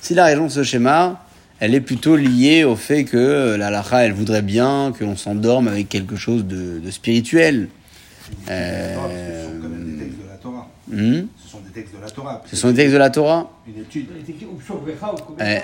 [0.02, 1.24] Si la raison de ce schéma,
[1.60, 5.14] elle est plutôt liée au fait que euh, la halakha, elle voudrait bien que l'on
[5.16, 7.68] s'endorme avec quelque chose de, de spirituel.
[8.50, 10.68] Euh, Ce sont quand même des textes de la Torah.
[10.88, 11.26] hmm?
[11.36, 12.42] Ce sont des textes de la Torah.
[12.46, 14.06] Ce sont des textes de la Torah Une étude.
[15.40, 15.58] Euh,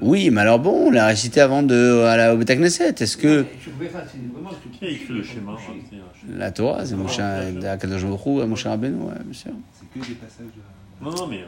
[0.00, 2.94] Oui, mais alors bon, on l'a récité avant de, à la, au Beth Knesset.
[3.02, 4.50] Est-ce que Shurvecha, c'est vraiment.
[4.78, 5.96] Qui a écrit le schéma hein,
[6.38, 9.52] la Torah, c'est Moshe, Akadosh Baruch Hu, Moshe Rabbeinu, ouais, bien sûr.
[9.78, 10.46] C'est que des passages.
[10.56, 11.44] euh, Non, non, mais.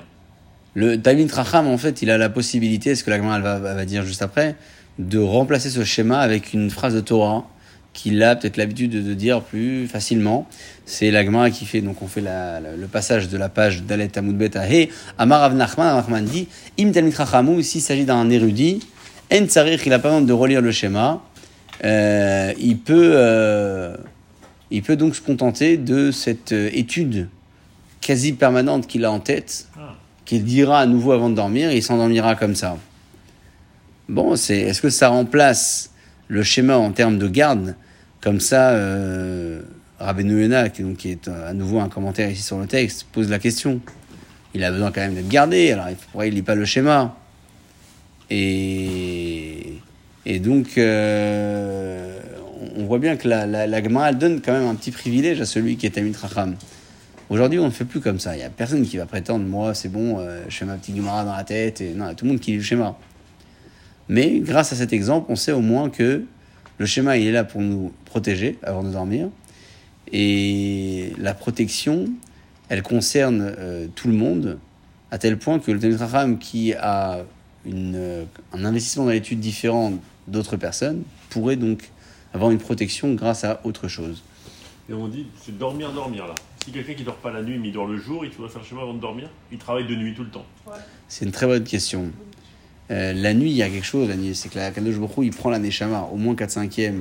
[0.75, 4.23] Le Talmud Racham, en fait, il a la possibilité, ce que la va, dire juste
[4.23, 4.55] après,
[4.99, 7.47] de remplacer ce schéma avec une phrase de Torah
[7.95, 10.47] qu'il a peut-être l'habitude de, dire plus facilement.
[10.87, 14.37] C'est la Gemara qui fait, donc on fait le passage de la page d'Alet Amud
[14.37, 18.81] Bet à He, Amar Rav Nachman, dit, Im Talmud Rachamu, s'il s'agit d'un érudit,
[19.33, 21.23] En Tsarich, il a pas besoin de relire le schéma,
[21.85, 23.97] euh, il peut, euh,
[24.71, 27.29] il peut donc se contenter de cette euh, étude
[28.01, 29.97] quasi permanente qu'il a en tête, Ah.
[30.29, 32.77] Qu'il dira à nouveau avant de dormir, il s'endormira comme ça.
[34.11, 35.91] Bon, c'est est-ce que ça remplace
[36.29, 37.75] le schéma en termes de garde
[38.21, 39.63] Comme ça, euh,
[39.99, 43.81] Yonah, qui, est euh, à nouveau un commentaire ici sur le texte, pose la question.
[44.53, 47.17] Il a besoin quand même d'être gardé, alors il- il lit pas le schéma?
[48.29, 49.79] Et,
[50.41, 52.21] donc, euh,
[52.77, 55.87] on- voit bien que la, la, donne quand même un petit privilège à celui qui
[55.87, 56.55] est Tamit Racham.
[57.31, 58.35] Aujourd'hui, on ne fait plus comme ça.
[58.35, 60.97] Il n'y a personne qui va prétendre, moi, c'est bon, euh, je fais ma petite
[60.97, 61.83] Gemara dans la tête.
[61.83, 62.97] Non, il y a tout le monde qui lit le schéma.
[64.09, 66.25] Mais grâce à cet exemple, on sait au moins que
[66.79, 69.29] le schéma, il est là pour nous protéger avant de dormir.
[70.11, 72.09] Et la protection,
[72.71, 74.59] elle concerne euh, tout le monde,
[75.11, 77.27] à tel point que le Talmud qui a
[77.67, 79.93] euh, un investissement dans l'étude différent
[80.29, 81.91] d'autres personnes, pourrait donc
[82.33, 84.23] avoir une protection grâce à autre chose.
[84.89, 86.35] Et on dit, c'est dormir, dormir là.
[86.69, 88.61] Si quelqu'un qui dort pas la nuit, mais il dort le jour, il doit faire
[88.61, 90.45] le schéma avant de dormir, il travaille de nuit tout le temps.
[91.09, 92.11] C'est une très bonne question.
[92.91, 95.15] Euh, la nuit, il y a quelque chose, la nuit, c'est que la Kadosh Baruch
[95.23, 96.93] il prend la Neshama, au moins 4 5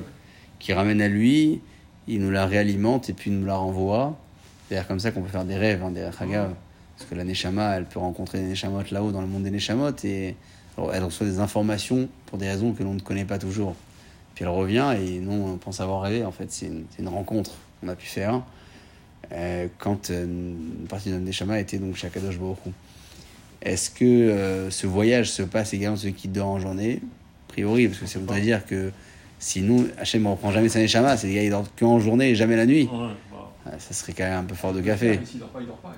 [0.60, 1.60] qui ramène à lui,
[2.08, 4.18] il nous la réalimente et puis il nous la renvoie.
[4.64, 6.54] C'est d'ailleurs comme ça qu'on peut faire des rêves, hein, des Chagav.
[6.98, 9.92] Parce que la Neshama, elle peut rencontrer des Neshamot là-haut dans le monde des Neshamot
[10.06, 10.36] et
[10.94, 13.76] elle reçoit des informations pour des raisons que l'on ne connaît pas toujours.
[14.34, 16.24] Puis elle revient et non, on pense avoir rêvé.
[16.24, 17.52] En fait, c'est une, rencontre
[17.82, 18.44] qu'on a pu faire
[19.78, 22.58] quand euh, une partie de notre Neshama était donc chez Akadosh Baruch.
[23.62, 27.02] Est-ce que euh, ce voyage se passe également celui qui dort en journée?
[27.50, 28.92] A priori, parce que ça voudrait dire que
[29.40, 32.36] sinon, Hachem ne reprend jamais sa Neshama, c'est des gars qui dorment qu'en journée et
[32.36, 32.84] jamais la nuit.
[32.92, 33.52] Ouais, bah.
[33.66, 35.18] Ah, Ça serait quand même un peu fort de café.
[35.20, 35.94] Mais s'il dort pas, il dort pas.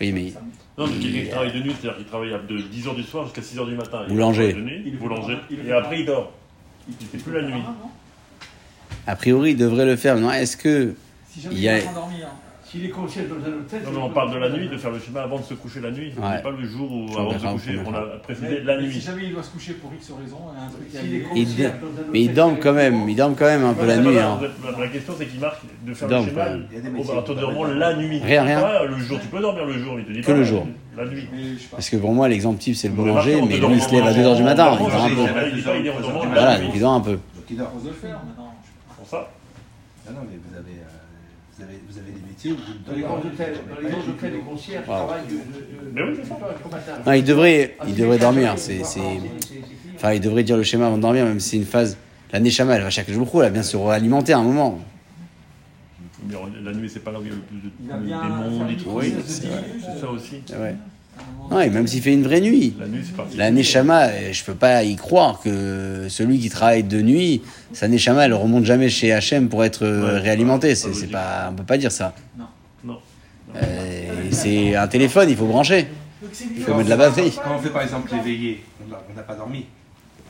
[0.00, 0.32] Oui, mais
[0.78, 3.24] Non, mais quelqu'un Il- qui travaille de nuit, c'est-à-dire qu'il travaille de 10h du soir
[3.26, 4.04] jusqu'à 6h du matin.
[4.08, 4.48] Boulanger.
[4.52, 5.36] travaille De nuit, Il boulanger.
[5.66, 6.32] Et après, il dort.
[7.00, 7.62] Il fait plus la nuit.
[9.06, 10.16] Ah, a priori, il devrait le faire.
[10.18, 10.94] Non, est-ce que
[11.30, 12.26] Si jamais Il il y a- est en train de dormir.
[12.74, 13.82] S'il est concierge dans un hôtel.
[13.84, 15.80] Non, mais on parle de la nuit, de faire le schéma avant de se coucher
[15.80, 16.12] la nuit.
[16.18, 16.42] Ouais.
[16.42, 17.78] Pas le jour où, avant de se coucher.
[17.86, 19.00] on a précisé la Si nuit.
[19.00, 21.14] jamais il doit se coucher pour X raison, il y a un truc qui S'il
[21.14, 21.18] est.
[21.18, 22.04] Il concierge dé- dans un hôtel.
[22.12, 24.18] Mais il dorment quand même, il dorment quand même un peu la nuit.
[24.18, 24.40] hein.
[24.40, 26.66] La, la question, c'est qu'il marque de faire le schéma quand même.
[26.70, 28.20] Il y a des au la nuit.
[28.24, 28.82] Rien, rien.
[28.88, 30.66] Le jour, tu peux dormir le jour, il te dit Que pas, le jour.
[30.96, 31.28] La nuit.
[31.70, 34.10] Parce que pour moi, l'exemple type, c'est le boulanger, mais lui, il se lève à
[34.10, 34.76] en- 2h du matin.
[34.80, 35.48] Il dort un peu.
[35.52, 35.62] Il il
[36.32, 37.12] Voilà, il dort un peu.
[37.12, 37.70] Donc il dort.
[37.70, 39.28] Pour ça.
[40.06, 40.80] Ah non, mais vous avez,
[41.56, 44.00] vous avez, vous avez des métiers où vous Dans les grands hôtels, dans les grands
[44.08, 44.94] hôtels, les concierges Wow.
[44.94, 45.32] travaillent de.
[45.32, 46.36] de- de- Mais oui, c'est ça.
[46.52, 46.92] jusqu'au matin.
[47.06, 48.54] Non, il devrait, Ah, il dormir.
[48.56, 49.00] C'est, c'est,
[49.96, 51.96] enfin, il devrait dire le schéma avant de dormir, même si c'est une phase.
[52.32, 54.80] La Neshama, elle va chaque jour, elle va bien se réalimenter à un moment.
[56.26, 57.70] Mais La nuit, c'est pas là où il y a le plus de
[58.06, 58.88] démons, des trucs.
[58.92, 60.42] Oui, c'est ça aussi.
[60.52, 60.56] Ah
[61.50, 61.68] Ouais.
[61.70, 62.74] même s'il fait une vraie nuit.
[62.80, 63.36] La nuit, c'est parti.
[63.36, 67.86] La Neshama, euh, je peux pas y croire que celui qui travaille de nuit, sa
[67.86, 70.74] Neshama, elle remonte jamais chez Hachem pour être euh, Ouais, réalimentée.
[70.74, 72.14] C'est, pas, on peut pas dire ça.
[72.38, 72.98] Non.
[73.56, 75.86] Euh, c'est un téléphone, il faut brancher.
[76.56, 77.30] Il faut mettre de la batterie.
[77.30, 78.08] Quand on fait par exemple
[78.90, 79.66] n'a- on n'a pas dormi.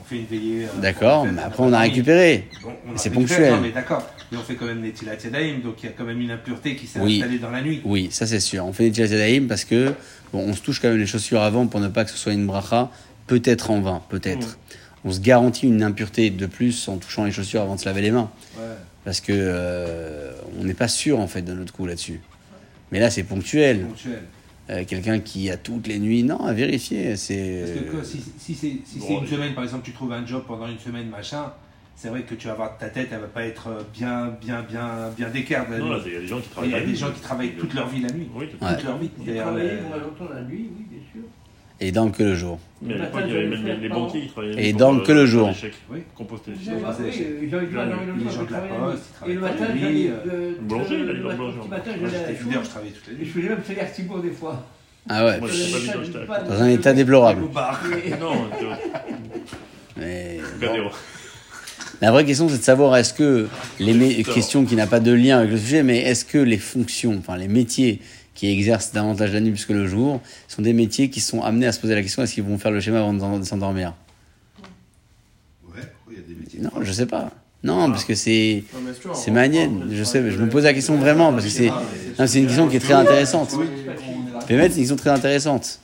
[0.05, 0.65] On fait une veillée.
[0.65, 2.49] euh, D'accord, mais après on a récupéré.
[2.97, 3.55] C'est ponctuel.
[3.63, 4.07] Mais d'accord.
[4.31, 6.31] Mais on fait quand même les Tilat Yadayim, donc il y a quand même une
[6.31, 7.17] impureté qui s'est Oui.
[7.23, 7.81] installée dans la nuit.
[7.85, 8.65] Oui, ça c'est sûr.
[8.67, 9.95] On fait des Tilat Yadayim parce que
[10.33, 12.33] bon, on se touche quand même les chaussures avant pour ne pas que ce soit
[12.33, 12.91] une bracha,
[13.27, 14.59] peut-être en vain, peut-être.
[15.05, 18.03] on se garantit une impureté de plus en touchant les chaussures avant de se laver
[18.03, 18.31] les mains.
[18.59, 18.63] Ouais.
[19.05, 22.21] Parce que euh, on n'est pas sûr en fait de notre coup là-dessus.
[22.93, 23.81] Mais là, c'est ponctuel.
[23.83, 24.23] Ponctuel.
[24.71, 27.17] Euh, Quelqu'un qui a toutes les nuits, non, à vérifier.
[27.17, 29.93] C'est Parce que quoi, si, si c'est si c'est Bon, une semaine, par exemple, tu
[29.93, 31.53] trouves un job pendant une semaine, machin,
[31.97, 35.11] c'est vrai que tu vas voir ta tête, elle va pas être bien, bien, bien,
[35.17, 36.95] bien d'écart Non, il y a des gens qui Il travaillent y a la des
[36.97, 38.29] gens qui travaillent toute leur vie la nuit.
[38.35, 38.75] Oui, Ouais.
[38.77, 39.09] Toute leur vie.
[39.37, 40.94] Travaillé euh, moi longtemps la nuit, oui, bien sûr.
[41.81, 42.59] Et dans que le jour.
[42.83, 44.69] Mais à Le l'époque, il y avait même les, les banquiers qui travaillaient.
[44.69, 45.51] Et donc euh, que le jour.
[45.91, 46.01] Oui.
[46.17, 46.75] Composter les chèques.
[47.41, 49.93] Les dormir, gens de la poste, ils Et le travaillent matin, toute la j'allais.
[49.93, 51.59] nuit, euh, Le boulanger, il allait dans le boulanger.
[52.05, 52.65] j'étais source.
[52.65, 54.67] je travaillais toute la Et je faisais même salaire Thibault des fois.
[55.09, 55.49] Ah ouais, Moi,
[56.27, 57.43] pas pas, dans un état déplorable.
[58.21, 58.33] Non,
[59.97, 60.91] Mais bon.
[62.01, 65.39] La vraie question, c'est de savoir est-ce que les questions qui n'a pas de lien
[65.39, 68.01] avec le sujet, mais est-ce que les fonctions, enfin les métiers
[68.35, 71.67] qui exercent davantage la nuit plus que le jour, sont des métiers qui sont amenés
[71.67, 73.95] à se poser la question est-ce qu'ils vont faire le schéma avant de s'endormir?
[75.69, 76.61] Ouais, il y a des métiers.
[76.61, 77.31] Non, je sais pas.
[77.63, 78.63] Non, parce que c'est
[79.15, 79.89] c'est manienne.
[79.91, 81.69] Je sais, je me pose la question vraiment parce que c'est
[82.19, 83.55] non, c'est une question qui est très intéressante.
[84.47, 85.81] Pémet, c'est une question très intéressante.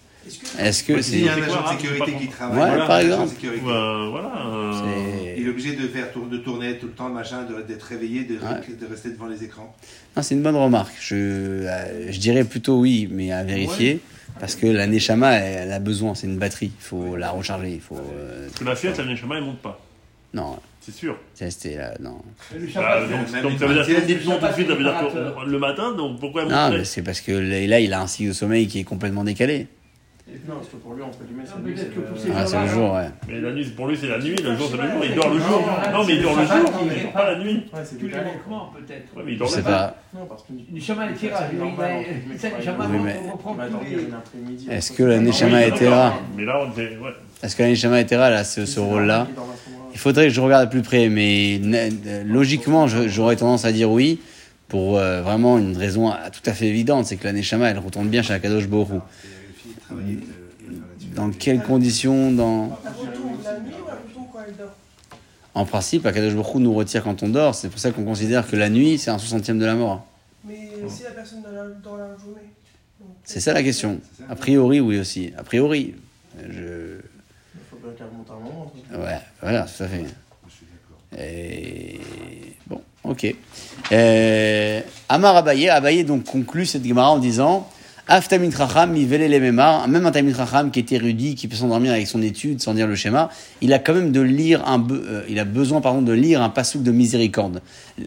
[0.58, 2.96] Est-ce que c'est a un C'est quoi, agent de sécurité qui travaille, Ouais, voilà, par
[2.96, 3.56] un agent de exemple.
[3.64, 4.32] voilà.
[4.46, 5.09] euh, est
[5.50, 8.74] obligé de faire tour- de tourner tout le temps, machin, d'être réveillé, de, Ouais.
[8.80, 9.74] de rester devant les écrans.
[10.16, 10.94] Non, c'est une bonne remarque.
[11.00, 14.00] Je, euh, je dirais plutôt oui, mais à vérifier.
[14.38, 16.72] Parce que la Neshama, elle, elle a besoin, c'est une batterie.
[16.78, 17.72] Il faut la recharger.
[17.74, 17.96] Il faut.
[17.96, 19.78] euh, Parce que la Fiat, la Neshama, elle monte pas.
[20.32, 21.18] non, C'est sûr.
[21.34, 21.92] c'est resté là.
[22.00, 22.22] Non.
[22.54, 24.46] Le Bah, Shabbat, donc, même donc une ça veut dire vingtaine, que dites non tout
[24.46, 25.44] de suite, ça veut dire réparateur.
[25.44, 27.92] que le matin, donc pourquoi elle Non, monterait mais c'est parce que là, là, il
[27.92, 29.66] a un cycle de sommeil qui est complètement décalé.
[30.48, 32.66] Non, parce que pour lui, entre guillemets, c'est peut-être que pour ces Ah, c'est le
[32.68, 33.08] jour, ouais.
[33.28, 35.04] Mais la nuit, pour lui, c'est la nuit, le jour, c'est le jour.
[35.04, 35.62] Il dort le jour.
[35.92, 36.56] Non, mais il dort le jour,
[36.96, 37.62] il dort pas la nuit.
[37.72, 39.16] Ouais, c'est tous les manquements, peut-être.
[39.16, 39.96] Ouais, mais il dort le pas.
[40.14, 40.52] Non, parce que.
[40.74, 42.98] Le Shabbat, le tirage, C'est il normal, a- entre guillemets, ça, c'est le Shabbat, Oui,
[43.04, 44.66] mais- on reprend Il va tous dormir les- une après-midi.
[44.70, 45.90] Est-ce que la Neshama d'accord.
[45.90, 46.96] rare Mais là, on était.
[46.96, 47.10] Ouais.
[47.42, 49.26] Est-ce que la Neshama était là, ce, rôle-là.
[49.92, 51.60] Il faudrait que je regarde de plus près, mais
[52.24, 54.20] logiquement, j'aurais tendance à dire oui,
[54.68, 57.78] pour euh, vraiment une raison ah, tout à fait évidente, c'est que la Neshama, elle
[57.78, 59.00] retourne bien chez Akadosh Borou.
[61.14, 62.78] Dans quelles conditions dans...
[65.52, 68.56] En principe, Akadosh Borou nous retire quand on dort, c'est pour ça qu'on considère que
[68.56, 70.06] la nuit, c'est un soixantième de la mort.
[70.44, 72.48] Mais si la personne dans la, dans la journée.
[73.24, 74.00] C'est ça la question.
[74.28, 75.32] A priori, oui aussi.
[75.36, 75.94] A priori.
[76.38, 76.98] Je...
[77.54, 78.72] Il faut bien qu'elle remonte à un moment.
[78.92, 80.04] Ouais, voilà, tout à fait.
[80.46, 81.00] Je suis d'accord.
[81.18, 82.00] Et...
[82.66, 83.34] Bon, ok.
[83.92, 87.68] Euh, Amar Abaye, Abaye donc conclut cette Gemara en disant
[88.12, 92.60] Aftamit memar, même un Tamit Racham qui est érudit, qui peut s'endormir avec son étude
[92.60, 95.80] sans dire le schéma, il a quand même de lire un, euh, il a besoin
[95.80, 97.62] pardon de lire un pasouk de miséricorde,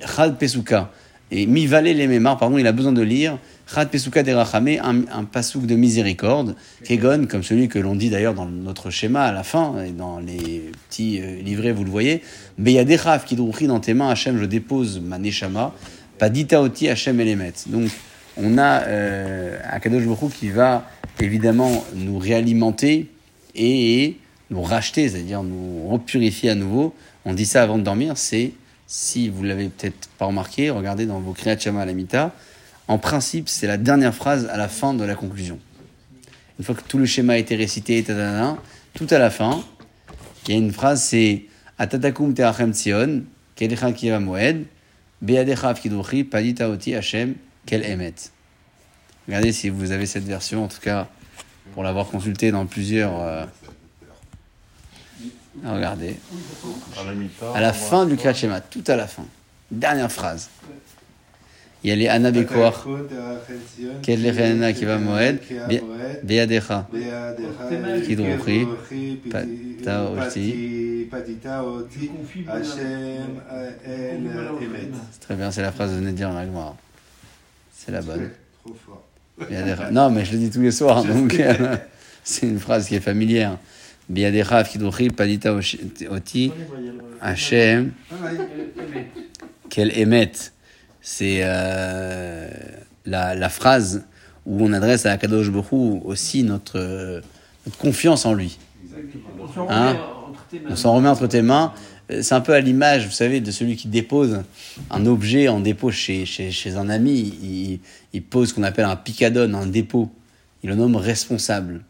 [0.06, 0.92] Chad Pesuka,
[1.32, 3.38] et mi vale les memar, pardon, il a besoin de lire
[3.74, 8.10] Chad Pesuka de Rachamé, un, un pasouk de miséricorde, Kegon, comme celui que l'on dit
[8.10, 11.92] d'ailleurs dans notre schéma à la fin, et dans les petits euh, livrets, vous le
[11.92, 12.22] voyez,
[12.58, 15.74] Beyadechav Kidrouchi, dans tes mains, Hachem, je dépose ma Neshama,
[16.18, 17.54] Padita Oti Hachem Elemet.
[17.68, 17.90] Donc,
[18.38, 23.10] on a euh, Akadosh Baruch qui va évidemment nous réalimenter
[23.56, 24.18] et
[24.50, 26.94] nous racheter, c'est-à-dire nous repurifier à nouveau.
[27.26, 28.52] On dit ça avant de dormir, c'est,
[28.88, 32.34] si vous l'avez peut-être pas remarqué, regardez dans vos Kriyat Shema Alamita,
[32.88, 35.60] en principe, c'est la dernière phrase à la fin de la conclusion.
[36.60, 38.58] Une fois que tout le schéma a été récité, tadadada,
[38.94, 39.64] tout à la fin,
[40.48, 41.46] il y a une phrase, c'est
[41.78, 43.24] Atatakum tzion,
[46.98, 47.36] Hashem,
[47.66, 48.14] kel emet.
[49.28, 51.08] Regardez si vous avez cette version, en tout cas,
[51.74, 53.22] pour l'avoir consultée dans plusieurs...
[53.22, 53.46] euh,
[55.64, 56.16] Regardez,
[57.54, 59.26] À la fin du Kriyat tout à la fin,
[59.72, 60.50] dernière phrase.
[61.84, 62.88] Il y a les Anabekoar,
[64.02, 65.40] Quel Lechena qui va moed,
[66.24, 66.88] beadecha,
[69.30, 71.08] Pata Oti.
[72.48, 74.26] El
[74.62, 74.92] Emet.
[75.12, 76.76] C'est très bien, c'est la phrase que vous venez de dire dans la Gemara.
[77.74, 78.30] C'est la bonne.
[78.64, 79.04] Trop fort.
[79.50, 79.92] Biadecha.
[79.92, 81.76] Non, mais je le dis tous les soirs, donc euh,
[82.24, 83.58] c'est une phrase qui est familière.
[84.10, 86.52] Biadecha, Kidruchi, Padita Oti,
[87.22, 87.92] Hachem,
[89.70, 90.54] qu'elle émette.
[91.02, 92.50] C'est euh,
[93.06, 94.06] la, la phrase
[94.46, 97.22] où on adresse à Akadosh Hu aussi notre, euh,
[97.66, 98.58] notre confiance en lui.
[99.70, 99.98] Hein.
[100.70, 101.74] On s'en remet entre tes mains.
[102.12, 104.44] Euh, C'est un peu à l'image, vous savez, de celui qui dépose
[104.90, 107.80] un objet en dépôt chez, chez, chez un ami.
[108.14, 110.10] Il, pose ce qu'on appelle un picadone, un dépôt.
[110.64, 111.84] Il le nomme responsable.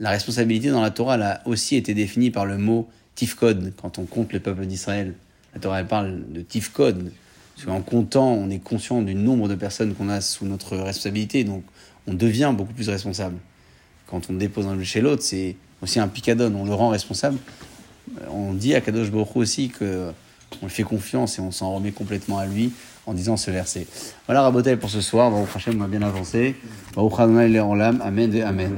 [0.00, 4.04] La responsabilité dans la Torah a aussi été définie par le mot tifkod, quand on
[4.04, 5.14] compte le peuple d'Israël.
[5.54, 7.10] La Torah parle de tifkod.
[7.54, 11.42] Parce qu'en comptant, on est conscient du nombre de personnes qu'on a sous notre responsabilité,
[11.42, 11.64] donc
[12.06, 13.36] on devient beaucoup plus responsable.
[14.06, 17.38] Quand on dépose un objet chez l'autre, c'est aussi un picadone, on le rend responsable.
[18.30, 20.10] On dit à Kadosh Baruch aussi que
[20.62, 22.72] on lui fait confiance et on s'en remet complètement à lui
[23.06, 23.86] en disant ce verset.
[24.26, 25.30] Voilà Rabotel pour ce soir.
[25.30, 26.56] Bon, prochain, on va bien avancer.
[26.94, 27.58] Baruch Adonai.
[27.58, 28.76] Amen et Amen.